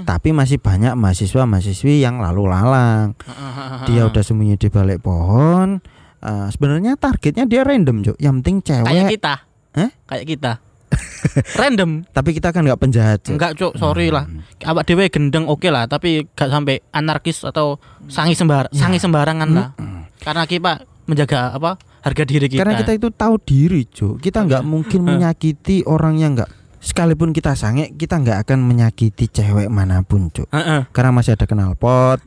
Tapi 0.00 0.30
masih 0.30 0.58
banyak 0.58 0.94
mahasiswa 0.94 1.42
mahasiswi 1.44 1.98
yang 1.98 2.22
lalu 2.22 2.46
lalang. 2.46 3.18
Dia 3.90 4.06
udah 4.06 4.22
sembunyi 4.22 4.54
di 4.54 4.70
balik 4.70 5.02
pohon. 5.02 5.82
Eh, 6.18 6.46
sebenarnya 6.48 6.96
targetnya 6.96 7.44
dia 7.44 7.60
random, 7.60 8.00
Cuk. 8.00 8.16
Yang 8.16 8.34
penting 8.40 8.56
kayak 8.62 8.84
cewek. 8.86 9.10
kita. 9.12 9.34
Hah? 9.76 9.90
Kayak 10.08 10.24
kita. 10.24 10.52
Random. 11.60 12.06
Tapi 12.06 12.30
kita 12.32 12.48
kan 12.48 12.64
nggak 12.64 12.80
penjahat, 12.80 13.18
Cuk. 13.20 13.34
Enggak, 13.36 13.52
Cuk, 13.58 13.72
sorry 13.76 14.08
lah. 14.08 14.24
Hmm. 14.24 14.40
Awak 14.62 14.84
dhewe 14.86 15.10
gendeng 15.10 15.44
oke 15.44 15.68
lah, 15.68 15.84
tapi 15.84 16.24
gak 16.32 16.48
sampai 16.48 16.80
anarkis 16.90 17.44
atau 17.44 17.76
sangi 18.06 18.32
sembar 18.32 18.70
Ya. 18.70 18.86
sangi 18.86 18.96
sembarangan 18.96 19.48
lah. 19.50 19.68
Mm-mm. 19.76 20.08
Karena 20.16 20.46
kita 20.46 20.72
menjaga 21.04 21.52
apa? 21.52 21.76
Harga 22.04 22.22
diri 22.28 22.46
kita. 22.52 22.60
Karena 22.60 22.76
kita 22.76 22.92
itu 22.92 23.08
tahu 23.08 23.40
diri, 23.40 23.88
Cuk. 23.88 24.20
Kita 24.20 24.44
nggak 24.44 24.60
mungkin 24.60 25.08
menyakiti 25.08 25.88
orang 25.88 26.20
yang 26.20 26.36
nggak 26.36 26.52
sekalipun 26.84 27.32
kita 27.32 27.56
sange, 27.56 27.96
kita 27.96 28.20
nggak 28.20 28.44
akan 28.44 28.60
menyakiti 28.60 29.24
cewek 29.32 29.72
mana 29.72 30.04
pun, 30.04 30.28
Cuk. 30.28 30.44
Heeh. 30.52 30.84
Karena 30.92 31.16
masih 31.16 31.32
ada 31.32 31.48
knalpot, 31.48 32.20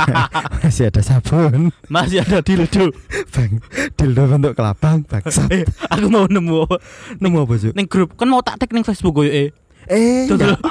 masih 0.60 0.92
ada 0.92 1.00
sabun, 1.00 1.72
Masih 1.88 2.20
ada 2.20 2.44
dildo. 2.44 2.92
bang, 3.32 3.56
dildo 3.96 4.22
bentuk 4.28 4.52
kelabang, 4.52 5.00
bangsat. 5.08 5.48
Eh, 5.48 5.64
aku 5.88 6.12
mau 6.12 6.28
nemu? 6.28 6.68
Nemu 7.16 7.36
apa, 7.48 7.54
Cuk? 7.56 7.72
Ning 7.72 7.88
grup 7.88 8.12
kan 8.20 8.28
mau 8.28 8.44
tak 8.44 8.60
tag 8.60 8.68
ning 8.76 8.84
Facebook 8.84 9.16
gue 9.16 9.32
eh. 9.32 9.48
Eh, 9.88 10.28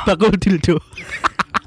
bakul 0.07 0.37
dildo. 0.37 0.77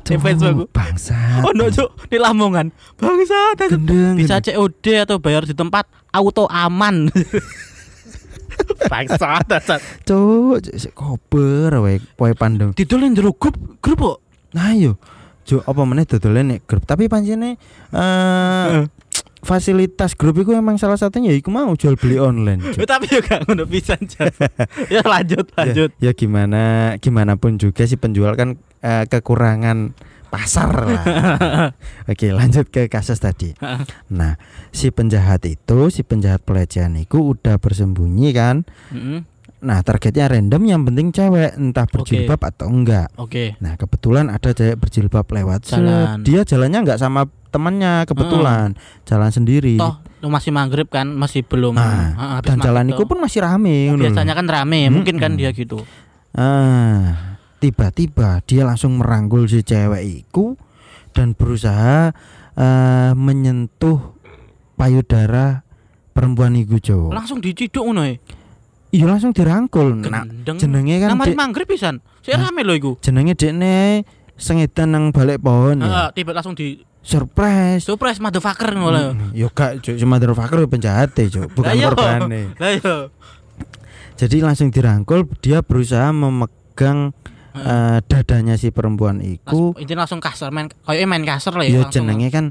Cuk, 0.04 0.20
Facebook. 0.20 0.68
bangsat. 0.70 1.40
Oh 1.40 1.56
no, 1.56 1.72
Cuk, 1.72 1.96
di 2.12 2.20
Lamongan. 2.20 2.68
Bangsa, 3.00 3.56
Gendeng, 3.56 4.20
bisa. 4.20 4.36
COD 4.44 5.08
atau 5.08 5.16
bayar 5.16 5.48
di 5.48 5.56
tempat 5.56 5.88
auto 6.12 6.44
aman. 6.52 7.08
Bangsa, 8.92 9.40
dasar. 9.48 9.80
Sik 10.60 10.92
kober 10.92 11.80
wae 11.80 11.98
poe 12.14 12.36
pandang. 12.36 12.76
Didol 12.76 13.08
ning 13.08 13.16
jero 13.16 13.32
grup, 13.32 13.56
grup 13.80 13.98
kok. 13.98 14.18
Nah, 14.52 14.76
yo. 14.76 15.00
Cuk, 15.44 15.60
apa 15.60 15.82
meneh 15.84 16.08
dodolan 16.08 16.56
nek 16.56 16.64
grup, 16.64 16.88
tapi 16.88 17.04
pancene 17.04 17.60
eh 17.92 18.80
fasilitas 19.44 20.16
grup 20.18 20.40
itu 20.42 20.56
emang 20.56 20.80
salah 20.80 20.98
satunya 20.98 21.30
ya 21.30 21.38
iku 21.38 21.52
mau 21.52 21.70
jual 21.76 21.94
beli 22.00 22.18
online. 22.18 22.74
Tapi 22.74 23.06
gak 23.22 23.46
ngono 23.46 23.64
pisan. 23.68 24.00
Ya 24.94 25.04
lanjut, 25.04 25.46
lanjut. 25.54 25.90
Ya, 26.00 26.10
ya 26.10 26.12
gimana 26.16 26.94
gimana 26.98 27.36
pun 27.36 27.60
juga 27.60 27.84
si 27.84 27.94
penjual 28.00 28.34
kan 28.34 28.58
eh, 28.82 29.04
kekurangan 29.06 29.94
pasar 30.34 30.70
lah. 30.74 31.04
Oke, 32.10 32.34
lanjut 32.34 32.66
ke 32.68 32.90
kasus 32.90 33.22
tadi. 33.22 33.54
Nah, 34.10 34.34
si 34.74 34.90
penjahat 34.90 35.46
itu, 35.46 35.78
si 35.94 36.02
penjahat 36.02 36.42
pelecehan 36.42 36.98
itu 36.98 37.22
udah 37.22 37.62
bersembunyi 37.62 38.34
kan. 38.34 38.66
Heeh. 38.90 39.22
Nah, 39.64 39.80
targetnya 39.80 40.28
random 40.28 40.62
yang 40.68 40.82
penting 40.84 41.08
cewek, 41.08 41.56
entah 41.56 41.88
berjilbab 41.88 42.36
atau 42.36 42.68
enggak. 42.68 43.08
Oke. 43.16 43.56
Nah, 43.64 43.80
kebetulan 43.80 44.28
ada 44.28 44.52
cewek 44.52 44.76
berjilbab 44.76 45.24
lewat. 45.24 45.64
Jalan. 45.64 46.20
Dia 46.20 46.44
jalannya 46.44 46.84
enggak 46.84 47.00
sama 47.00 47.24
temannya, 47.54 48.02
kebetulan 48.04 48.74
jalan 49.04 49.30
sendiri. 49.30 49.78
Toh 49.78 50.02
lu 50.18 50.28
masih 50.28 50.50
maghrib 50.50 50.88
kan, 50.88 51.06
masih 51.06 51.44
belum 51.44 51.76
Nah, 51.76 52.16
ah, 52.16 52.30
habis 52.40 52.48
Dan 52.48 52.58
jalan 52.58 52.88
itu 52.88 53.04
pun 53.04 53.20
masih 53.20 53.38
rame. 53.38 53.92
lho. 53.92 54.02
biasanya 54.02 54.34
kan 54.34 54.48
rame, 54.48 54.88
mungkin 54.88 55.14
kan 55.16 55.36
dia 55.36 55.52
gitu. 55.52 55.84
Ah, 56.32 57.38
tiba-tiba 57.56 58.42
dia 58.42 58.64
langsung 58.64 58.98
merangkul 58.98 59.46
si 59.46 59.60
cewek 59.60 60.02
itu 60.24 60.58
dan 61.12 61.32
berusaha 61.32 62.10
eh, 62.54 63.12
menyentuh 63.14 64.16
payudara 64.74 65.62
perempuan 66.10 66.54
itu 66.54 66.80
Jo. 66.80 66.98
Langsung 67.10 67.38
diciduk 67.38 67.84
ngono 67.84 68.02
e. 68.02 68.18
Iya 68.90 69.10
langsung 69.10 69.34
dirangkul. 69.34 70.06
Nah, 70.06 70.22
jenenge 70.54 71.02
kan 71.02 71.08
Nah, 71.10 71.18
mari 71.18 71.34
dek- 71.34 71.38
maghrib 71.38 71.66
pisan. 71.66 71.98
Saya 72.22 72.38
Hah? 72.38 72.48
rame 72.48 72.62
lho 72.62 72.74
iku. 72.74 72.92
jenenge 72.98 73.34
dekne 73.34 74.06
sengedan 74.34 74.94
nang 74.94 75.04
balik 75.10 75.38
pohon 75.38 75.78
ya. 75.78 75.86
Heeh, 75.86 76.08
tiba 76.14 76.30
langsung 76.30 76.54
di 76.54 76.78
Surprise. 77.04 77.84
surprise 77.84 78.16
motherfucker 78.16 78.72
ngono 78.72 78.88
lho. 78.90 79.04
Mm, 79.12 79.30
Yo 79.36 79.48
gak 79.52 79.84
cuma 79.84 80.16
motherfucker 80.16 80.64
penjahat 80.64 81.12
Jo, 81.28 81.46
bukan 81.52 81.76
iya. 81.76 81.92
korbane. 81.92 82.56
Lah 82.56 82.70
iya. 82.72 82.96
Jadi 84.14 84.40
langsung 84.40 84.72
dirangkul, 84.72 85.28
dia 85.44 85.60
berusaha 85.60 86.08
memegang 86.14 87.12
eh, 87.52 87.98
dadanya 88.08 88.56
si 88.56 88.72
perempuan 88.72 89.20
itu. 89.20 89.44
Langsung, 89.44 89.76
intinya 89.76 90.00
langsung 90.08 90.20
kasar 90.22 90.48
main 90.48 90.70
kayak 90.70 91.04
main 91.04 91.26
kasar 91.26 91.52
lah 91.52 91.66
ya. 91.68 91.70
Ya 91.70 91.80
langsung. 91.84 92.08
jenenge 92.08 92.28
kan 92.32 92.44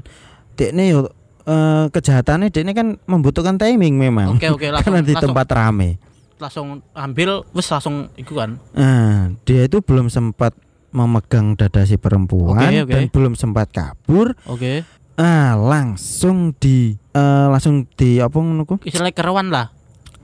dekne 0.54 0.84
yo 0.86 1.10
eh, 1.44 1.86
kejahatannya 1.90 2.48
dekne 2.54 2.72
kan 2.72 2.88
membutuhkan 3.10 3.58
timing 3.58 3.98
memang. 3.98 4.38
Oke 4.38 4.48
oke 4.48 4.70
langsung 4.74 4.94
Karena 4.94 5.00
di 5.02 5.12
langsung, 5.12 5.34
tempat 5.34 5.46
rame. 5.50 5.90
langsung 6.34 6.66
ambil 6.92 7.42
wes 7.50 7.66
langsung 7.70 8.12
iku 8.14 8.36
kan. 8.36 8.60
Nah, 8.76 9.32
dia 9.48 9.64
itu 9.64 9.80
belum 9.80 10.12
sempat 10.12 10.52
memegang 10.94 11.52
dada 11.52 11.82
si 11.82 11.98
perempuan 11.98 12.62
Oke, 12.62 12.78
oke. 12.80 12.92
dan 12.94 13.02
belum 13.08 13.34
sempat 13.34 13.68
kabur. 13.68 14.38
Oke. 14.46 14.86
Ah, 15.14 15.54
langsung 15.54 16.54
di 16.54 16.94
eh, 16.94 17.46
langsung 17.46 17.90
di 17.92 18.18
apa 18.18 18.32
ngono 18.32 18.62
kerewan 19.12 19.50
lah. 19.50 19.74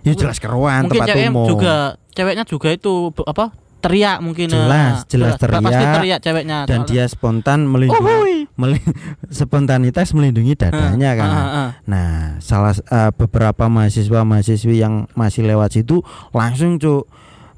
Ya 0.00 0.14
jelas 0.14 0.38
keruan 0.38 0.86
mungkin 0.86 0.96
tempat 0.96 1.08
ceweknya 1.10 1.30
umum. 1.30 1.46
juga 1.46 1.74
ceweknya 2.10 2.44
juga 2.44 2.68
itu 2.70 2.92
apa? 3.20 3.52
teriak 3.80 4.20
mungkin 4.20 4.44
eh, 4.46 4.56
Jelas, 4.56 5.08
jelas 5.08 5.32
Pasti 5.34 5.48
teriak. 5.72 5.94
teriak 5.96 6.20
ceweknya. 6.20 6.58
dan 6.64 6.80
dia 6.84 7.04
spontan 7.04 7.64
Oh, 7.64 7.72
melindungi 7.72 8.44
meli- 8.54 8.84
spontanitas 9.30 10.12
melindungi 10.12 10.52
dadanya 10.52 11.10
Ah, 11.10 11.16
kan. 11.16 11.30
ah, 11.30 11.40
ah. 11.40 11.68
Nah, 11.86 12.10
salah 12.38 12.76
eh, 12.76 13.10
beberapa 13.10 13.66
mahasiswa 13.66 14.20
mahasiswi 14.20 14.76
yang 14.76 15.08
masih 15.14 15.44
lewat 15.44 15.72
situ 15.72 16.04
langsung 16.30 16.76
cuk 16.76 17.08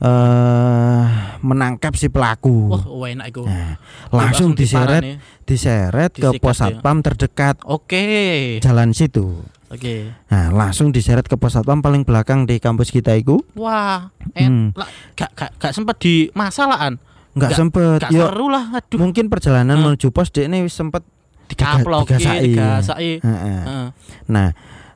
eh 0.02 1.04
menangkap 1.40 1.94
si 1.94 2.06
pelaku. 2.06 2.68
Wah, 2.68 2.84
wah, 2.84 3.08
enak 3.08 3.26
iku. 3.28 3.42
Nah, 3.44 3.78
langsung 4.10 4.52
diseret 4.52 4.98
diparani. 5.00 5.44
diseret 5.44 6.10
ke 6.12 6.28
pos 6.36 6.54
ya. 6.54 6.68
satpam 6.68 7.00
terdekat 7.00 7.62
Oke. 7.62 8.58
jalan 8.58 8.90
situ. 8.90 9.42
Oke. 9.68 10.10
Nah, 10.28 10.50
langsung 10.50 10.90
diseret 10.90 11.24
ke 11.24 11.34
pos 11.34 11.54
satpam 11.54 11.80
paling 11.80 12.02
belakang 12.02 12.44
di 12.44 12.58
kampus 12.58 12.90
kita 12.90 13.14
itu. 13.14 13.38
Wah, 13.54 14.10
Hmm. 14.34 14.74
lah, 14.74 14.86
gak 15.14 15.30
gak 15.32 15.50
gak 15.56 15.72
sempet 15.72 15.96
di 15.98 16.14
masalahan. 16.32 16.98
Nggak 17.32 17.38
Nggak- 17.48 17.56
sempet. 17.56 17.98
Gak 18.00 18.10
Yo, 18.10 18.26
seru 18.26 18.46
lah. 18.48 18.64
Aduh. 18.72 18.98
mungkin 18.98 19.26
perjalanan 19.26 19.74
Hmm. 19.74 19.84
menuju 19.88 20.10
pos 20.10 20.28
dia 20.28 20.44
ini 20.44 20.66
sempet 20.66 21.00
Dikaplok 21.46 22.06
digasai. 22.06 22.38
digasai. 22.44 23.10
Heeh. 23.18 23.60
Heeh. 23.62 23.86
Nah, 24.28 24.48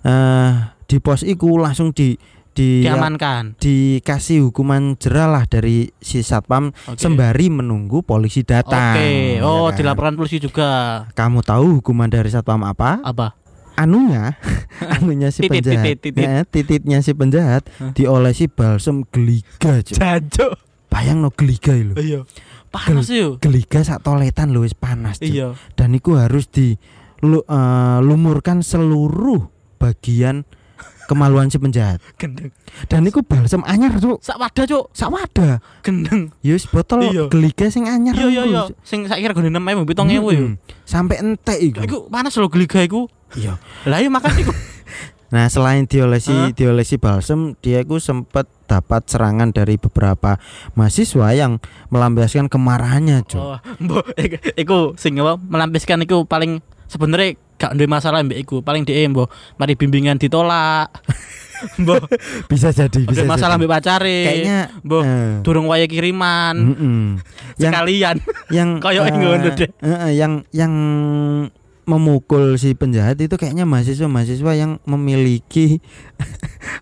eh 0.02 0.50
di 0.84 0.98
pos 0.98 1.22
iku 1.22 1.56
langsung 1.56 1.90
di 1.90 2.14
di 2.56 2.80
Diamankan. 2.80 3.60
dikasih 3.60 4.40
hukuman 4.42 4.96
jerah 4.96 5.28
lah 5.28 5.44
dari 5.44 5.92
si 5.94 6.24
satpam 6.24 6.72
Oke. 6.88 6.96
sembari 6.96 7.52
menunggu 7.52 8.00
polisi 8.00 8.40
datang. 8.40 8.96
Oke. 8.96 9.36
ya 9.36 9.44
Oh, 9.44 9.68
kan? 9.68 9.76
dilaporkan 9.76 10.16
polisi 10.16 10.40
juga. 10.40 11.04
Kamu 11.12 11.44
tahu 11.44 11.78
hukuman 11.78 12.08
dari 12.08 12.26
satpam 12.26 12.64
apa? 12.64 13.04
Apa? 13.04 13.36
Anunya, 13.76 14.40
anunya 14.96 15.28
si 15.28 15.44
Titit, 15.44 15.60
penjahat, 15.60 15.84
titit, 15.84 16.00
titit. 16.10 16.24
Eh, 16.24 16.42
tititnya 16.48 16.98
si 16.98 17.12
penjahat 17.12 17.68
Hah? 17.76 17.92
diolesi 17.92 18.48
balsem 18.48 19.04
geliga. 19.06 19.84
Cuk. 19.84 20.00
Jancuk. 20.00 20.56
Bayang 20.88 21.20
no 21.20 21.28
geliga 21.28 21.76
lho. 21.76 21.92
Iya. 21.92 22.24
Panas 22.66 23.06
yo. 23.06 23.36
Geliga 23.36 23.84
sak 23.84 24.00
toletan 24.00 24.50
lho 24.50 24.64
wis 24.64 24.72
panas. 24.72 25.20
Iya. 25.20 25.60
Dan 25.76 25.92
itu 25.92 26.16
harus 26.16 26.48
di 26.48 26.80
lu- 27.20 27.44
eh, 27.44 27.98
lumurkan 28.00 28.64
seluruh 28.64 29.44
bagian 29.76 30.48
kemaluan 31.06 31.46
si 31.46 31.56
penjahat. 31.56 31.98
Gendeng. 32.14 32.50
Dan 32.84 33.02
itu 33.02 33.18
balsem 33.20 33.62
anyar 33.62 33.96
tuh. 33.96 34.18
Sak 34.18 34.36
wadah, 34.36 34.64
Cuk. 34.64 34.84
Sak 34.90 35.08
wadah. 35.08 35.58
Gendeng. 35.80 36.30
Yus 36.40 36.66
botol 36.66 37.02
Iya. 37.04 37.26
geliga 37.26 37.66
sing 37.66 37.86
anyar. 37.86 38.12
Iya 38.12 38.26
iya 38.28 38.42
iku. 38.42 38.50
iya. 38.50 38.62
Sing 38.82 39.04
saiki 39.04 39.24
regane 39.24 39.48
6.000 39.48 39.86
7.000 39.86 40.30
yo. 40.32 40.46
Sampai 40.82 41.18
entek 41.18 41.58
iku. 41.58 41.80
Iku 41.80 41.98
panas 42.06 42.34
lho 42.34 42.46
geliga 42.46 42.78
iku. 42.80 43.06
Iya. 43.32 43.58
Lah 43.84 43.98
iya 43.98 44.08
makan 44.08 44.32
iku. 44.36 44.52
Nah, 45.26 45.50
selain 45.50 45.82
diolesi 45.84 46.30
Hah? 46.30 46.54
diolesi 46.54 47.02
balsem, 47.02 47.58
dia 47.58 47.82
itu 47.82 47.98
sempat 47.98 48.46
dapat 48.64 49.10
serangan 49.10 49.50
dari 49.50 49.74
beberapa 49.74 50.38
mahasiswa 50.72 51.34
yang 51.34 51.58
melampiaskan 51.90 52.46
kemarahannya, 52.46 53.26
Cuk. 53.26 53.42
Oh, 53.42 53.58
iku- 54.14 54.54
iku 54.54 54.78
sing 54.94 55.18
apa 55.18 55.34
melampiaskan 55.36 56.06
iku 56.06 56.22
paling 56.24 56.62
sebenarnya 56.86 57.34
gak 57.56 57.72
duwe 57.72 57.86
masalah 57.86 58.20
mbek 58.20 58.38
iku. 58.38 58.60
Paling 58.60 58.82
dhek 58.82 59.08
mbok 59.08 59.28
mari 59.56 59.74
bimbingan 59.74 60.16
ditolak. 60.16 60.92
Mbok 61.56 62.12
bisa 62.52 62.68
jadi 62.68 63.00
ada 63.00 63.08
bisa 63.08 63.24
masalah 63.24 63.56
jadi. 63.56 63.64
mbek 63.64 63.72
pacare. 63.72 64.18
kayaknya 64.22 64.58
Mbok 64.82 65.02
eh, 65.02 65.32
durung 65.40 65.66
waya 65.66 65.88
kiriman. 65.88 66.52
mm-mm. 66.52 67.00
yang 67.56 67.72
Sekalian. 67.72 68.16
yang 68.52 68.68
Kayak 68.76 69.08
ngono 69.10 69.48
deh. 69.50 69.64
eh, 69.64 69.88
eh, 69.88 70.12
yang 70.14 70.44
yang 70.52 70.72
memukul 71.86 72.58
si 72.58 72.74
penjahat 72.74 73.16
itu 73.16 73.32
kayaknya 73.32 73.62
mahasiswa-mahasiswa 73.62 74.52
yang 74.52 74.82
memiliki 74.84 75.78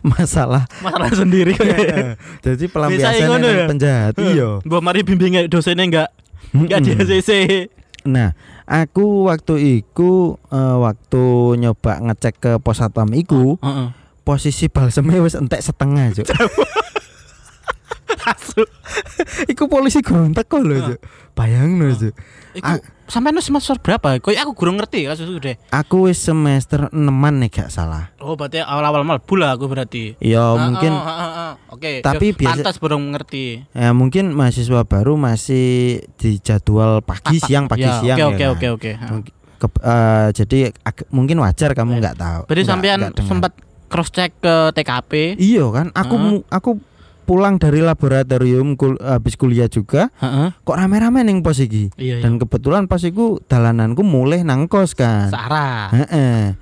masalah 0.02 0.64
Masalah 0.80 1.12
sendiri 1.12 1.54
Eh, 1.54 2.16
jadi 2.42 2.64
pelampiasan 2.66 3.28
ngono 3.28 3.46
ya? 3.46 3.66
penjahat 3.68 4.12
iya 4.18 4.58
Mbok 4.58 4.80
mari 4.80 5.04
bimbing 5.04 5.46
dosennya 5.46 5.84
enggak 5.84 6.08
enggak 6.50 6.78
di. 6.80 6.90
ACC. 6.94 7.30
Nah, 8.04 8.34
aku 8.64 9.28
waktu 9.28 9.82
iku 9.82 10.40
eh, 10.48 10.76
waktu 10.80 11.24
nyoba 11.58 12.00
ngecek 12.00 12.34
ke 12.40 12.50
pos 12.58 12.80
satpam 12.80 13.12
iku, 13.12 13.60
Heeh. 13.60 13.88
posisi 14.22 14.68
balsemnya 14.68 15.20
wis 15.20 15.36
entek 15.36 15.60
setengah, 15.60 16.12
Cuk. 16.14 16.28
Iku 19.52 19.68
polisi 19.68 20.00
gurung 20.00 20.32
teko 20.32 20.62
lho, 20.62 20.96
Cuk. 20.96 21.00
Bayangno, 21.36 21.92
Ah. 21.92 22.78
Cuk. 22.78 22.82
Sampean 23.04 23.36
wis 23.36 23.44
semester 23.44 23.76
berapa? 23.76 24.16
Kok 24.16 24.32
aku 24.32 24.52
kurang 24.54 24.76
ngerti 24.76 25.04
kasus 25.04 25.26
itu 25.26 25.36
deh. 25.38 25.56
Aku 25.68 26.08
wis 26.08 26.16
semester 26.16 26.88
6-an 26.88 27.34
nih 27.36 27.50
gak 27.50 27.68
salah. 27.68 28.08
Oh, 28.16 28.32
berarti 28.32 28.58
awal-awal 28.58 29.02
mlebu 29.02 29.34
lah 29.36 29.52
aku 29.52 29.66
berarti. 29.66 30.16
Ya 30.18 30.40
Ah, 30.42 30.56
mungkin 30.58 30.88
ah, 30.90 31.04
ah, 31.04 31.30
ah. 31.30 31.52
Oke. 31.68 32.00
Tapi 32.00 32.30
yo, 32.30 32.34
biasa- 32.34 32.64
pantas 32.64 32.76
belum 32.78 33.12
ngerti. 33.12 33.44
ya 33.70 33.90
mungkin 33.90 34.30
mahasiswa 34.30 34.82
baru 34.82 35.14
masih 35.14 35.66
di 36.14 36.40
jadwal 36.40 37.00
pagi 37.00 37.36
Apa? 37.36 37.44
siang 37.44 37.64
pagi 37.66 37.84
Ya, 37.84 38.00
siang 38.00 38.16
Oke 38.16 38.22
ya 38.22 38.26
oke 38.26 38.40
kan? 38.40 38.50
oke 38.50 38.66
oke. 38.72 38.90
Ah. 38.94 39.10
Mungkin- 39.10 39.34
ke- 39.54 39.82
eh, 39.82 40.28
jadi 40.34 40.58
mungkin 41.10 41.36
wajar 41.38 41.70
kamu 41.72 41.90
nggak 41.98 42.16
tahu. 42.16 42.40
Berarti 42.44 42.64
sampean 42.64 42.98
sempat 43.18 43.52
cross 43.86 44.08
check 44.10 44.32
ke 44.36 44.54
TKP. 44.72 45.36
Iya 45.36 45.68
kan, 45.70 45.86
aku 45.92 46.14
mu- 46.16 46.46
aku 46.48 46.80
pulang 47.24 47.56
dari 47.56 47.80
laboratorium 47.80 48.76
kul- 48.76 49.00
habis 49.00 49.34
kuliah 49.34 49.66
juga 49.66 50.12
Heeh. 50.16 50.52
kok 50.54 50.76
rame-rame 50.76 51.20
ning 51.20 51.40
pos 51.40 51.58
iki. 51.58 51.88
Iya, 51.96 52.20
iya. 52.20 52.22
Dan 52.22 52.36
kebetulan 52.36 52.84
pas 52.84 53.00
iku 53.00 53.40
dalananku 53.42 54.04
mulai 54.04 54.40
nang 54.40 54.68
kos 54.68 54.92
kan. 54.92 55.32
Sarah. 55.32 55.88
Heeh. 55.90 56.54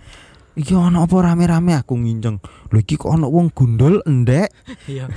Iki 0.55 0.73
ono 0.73 1.03
apa 1.03 1.17
rame-rame 1.19 1.75
aku 1.75 1.97
nginceng. 1.97 2.39
Lho 2.69 2.79
iki 2.79 2.95
kok 2.95 3.11
ono 3.11 3.27
wong 3.27 3.51
gundul 3.51 4.01
endek 4.03 4.49
Iya. 4.91 5.11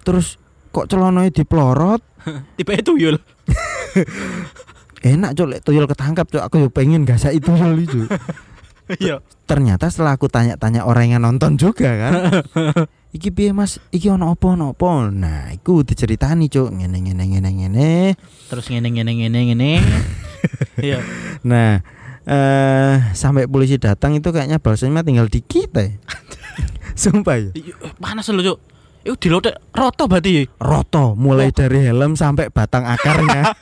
terus 0.00 0.40
kok 0.70 0.88
celananya 0.88 1.30
diplorot. 1.30 2.00
Tipe 2.56 2.72
itu 2.72 2.96
yul. 2.96 3.16
Enak 5.06 5.36
cok 5.36 5.46
lek 5.46 5.60
tuyul 5.62 5.86
ketangkap 5.86 6.26
cok 6.26 6.42
aku 6.42 6.56
yo 6.58 6.68
pengen 6.68 7.06
gasak 7.06 7.30
itu 7.30 7.46
tuyul 7.46 7.78
itu. 7.78 8.00
Iya. 8.98 9.22
Ternyata 9.46 9.86
setelah 9.86 10.14
aku 10.14 10.26
tanya-tanya 10.26 10.82
orang 10.82 11.10
yang 11.10 11.22
nonton 11.22 11.54
juga 11.54 11.90
kan. 11.94 12.12
Iki 13.16 13.32
piye 13.32 13.50
Mas? 13.56 13.80
Iki 13.90 14.12
ono 14.12 14.30
apa 14.36 14.52
ono 14.52 14.76
apa? 14.76 15.08
Nah, 15.08 15.48
iku 15.50 15.80
diceritani 15.80 16.52
cok 16.52 16.68
ngene 16.76 16.98
ngene 17.00 17.24
ngene 17.24 17.50
ngene. 17.50 17.90
Terus 18.52 18.68
ngene 18.68 18.92
ngene 18.92 19.12
ngene 19.16 19.40
ngene. 19.52 19.70
Iya. 20.76 21.00
Nah, 21.42 21.80
eh 22.28 22.96
sampai 23.16 23.48
polisi 23.50 23.80
datang 23.80 24.14
itu 24.14 24.28
kayaknya 24.30 24.60
balsemnya 24.60 25.02
tinggal 25.02 25.26
dikit 25.26 25.72
ya. 25.74 25.90
Sumpah 27.00 27.34
ya. 27.40 27.50
Iya, 27.56 27.74
Panas 27.96 28.28
lho, 28.30 28.44
Cuk. 28.44 28.58
Iku 29.06 29.16
dilotek 29.16 29.54
roto 29.72 30.04
berarti. 30.06 30.46
Roto 30.60 31.14
mulai 31.14 31.54
dari 31.54 31.82
helm 31.86 32.14
sampai 32.14 32.52
batang 32.52 32.84
akarnya. 32.84 33.54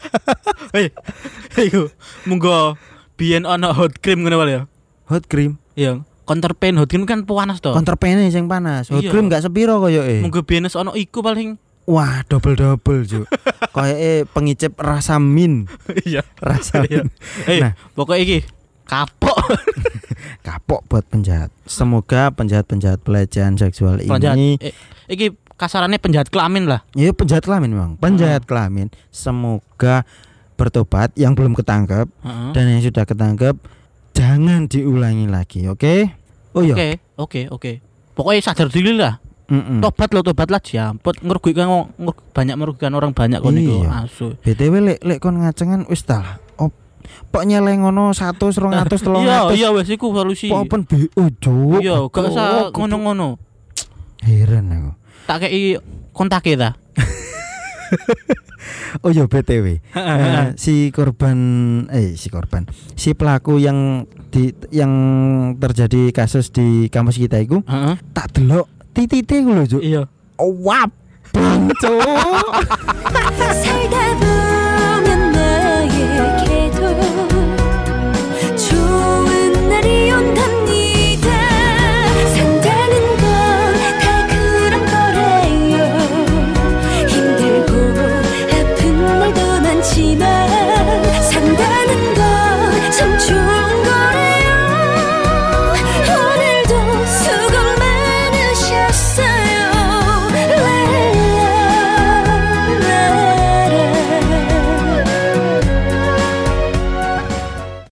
Hei. 0.75 0.88
Iku 1.69 1.93
monggo 2.27 2.81
biyen 3.14 3.45
ono 3.45 3.71
hot 3.77 4.03
cream 4.03 4.27
ngono 4.27 4.43
ya. 4.49 4.67
hot 5.07 5.29
cream. 5.29 5.61
Iya. 5.79 6.01
Counter 6.25 6.53
pain 6.53 6.73
hot 6.75 6.87
cream 6.87 7.05
kan 7.05 7.23
panas 7.23 7.61
to. 7.61 7.71
Counterpane 7.71 8.29
sing 8.29 8.45
panas. 8.45 8.89
Hot 8.89 8.99
Iya. 8.99 9.09
cream 9.09 9.29
gak 9.29 9.41
sepiro 9.41 9.77
koyo 9.79 10.01
eh. 10.01 10.21
Monggo 10.21 10.41
biyen 10.41 10.65
wis 10.65 10.75
ono 10.75 10.93
iku 10.93 11.21
paling. 11.21 11.61
Wah, 11.85 12.25
double-double, 12.25 13.05
Juk. 13.05 13.29
Kayak 13.71 13.99
eh 13.99 14.21
pengicip 14.25 14.73
rasa 14.75 15.19
min, 15.19 15.69
Iya. 16.09 16.25
rasa 16.39 16.81
Iya. 16.83 17.05
min. 17.05 17.13
Eh, 17.45 17.61
Nah. 17.61 17.73
pokoknya 17.93 18.23
iki 18.23 18.39
kapok. 18.85 19.37
Kapok 20.41 20.85
buat 20.87 21.05
penjahat. 21.05 21.49
Semoga 21.65 22.29
penjahat-penjahat 22.31 23.01
pelecehan 23.01 23.55
seksual 23.55 23.97
Penjahat. 23.99 24.37
ini 24.37 24.57
Eh, 24.59 24.73
iki 25.07 25.33
kasarannya 25.55 25.97
penjahat 25.97 26.29
kelamin 26.29 26.65
lah. 26.67 26.81
ya 26.93 27.09
penjahat 27.11 27.43
kelamin 27.43 27.71
memang. 27.71 27.93
Penjahat 27.97 28.45
kelamin 28.45 28.89
semoga 29.09 30.05
bertobat 30.55 31.13
yang 31.15 31.33
belum 31.33 31.53
ketangkep 31.53 32.07
Heeh. 32.19 32.51
dan 32.53 32.65
yang 32.67 32.81
sudah 32.81 33.03
ketangkep 33.03 33.57
jangan 34.14 34.70
diulangi 34.70 35.27
lagi, 35.27 35.66
oke? 35.66 35.94
Oh 36.55 36.62
iya. 36.62 36.74
Oke, 36.74 36.88
oke, 37.18 37.40
oke. 37.50 37.72
Pokoknya 38.14 38.40
sadar 38.40 38.70
diri 38.70 38.94
lah. 38.94 39.18
Mm-mm. 39.44 39.85
Tobat 39.85 40.09
lo, 40.16 40.24
tobat 40.24 40.48
lah 40.48 40.57
jamput 40.57 41.20
ngerugikan 41.20 41.68
ngerug- 42.00 42.24
banyak 42.33 42.57
merugikan 42.57 42.96
orang 42.96 43.12
banyak 43.12 43.44
kok 43.44 43.53
niku. 43.53 43.85
Iya. 43.85 44.09
Asu. 44.09 44.27
BTW 44.40 44.74
lek 44.81 44.98
lek 45.05 45.18
kon 45.20 45.37
ngacengan 45.37 45.85
wis 45.90 46.00
ta. 46.00 46.40
Op, 46.57 46.72
pok 47.29 47.44
nyeleng 47.44 47.85
ngono 47.85 48.16
100 48.16 48.40
200 48.40 48.88
Iya, 49.20 49.53
300. 49.53 49.61
iya 49.61 49.68
wes 49.74 49.88
iku 49.92 50.16
solusi. 50.16 50.48
Pok 50.48 50.64
open 50.64 50.81
BO, 50.88 51.22
Juk. 51.42 51.83
Iya, 51.85 52.09
gak 52.09 52.24
usah 52.24 52.72
ngono-ngono. 52.72 53.37
Heran 54.24 54.72
aku. 54.72 54.90
Tak 55.29 55.37
kei 55.44 55.77
kontak 56.16 56.48
ta. 56.57 56.70
Oh 59.04 59.12
iya 59.12 59.28
BTW. 59.28 59.85
Eh, 59.92 60.57
si 60.57 60.88
korban 60.88 61.37
eh 61.92 62.16
si 62.16 62.33
korban. 62.33 62.64
Si 62.96 63.12
pelaku 63.12 63.61
yang 63.61 64.09
di 64.33 64.57
yang 64.72 64.88
terjadi 65.61 66.09
kasus 66.16 66.48
di 66.48 66.88
kampus 66.88 67.20
kita 67.20 67.44
itu 67.44 67.61
Heeh. 67.68 68.00
tak 68.16 68.33
delok 68.33 68.64
titite 68.96 69.44
ku 69.44 69.52
lho, 69.52 69.68
Juk. 69.68 69.85
Iya. 69.85 70.09
Oh, 70.40 70.48
wap. 70.64 71.04
다 71.35 71.74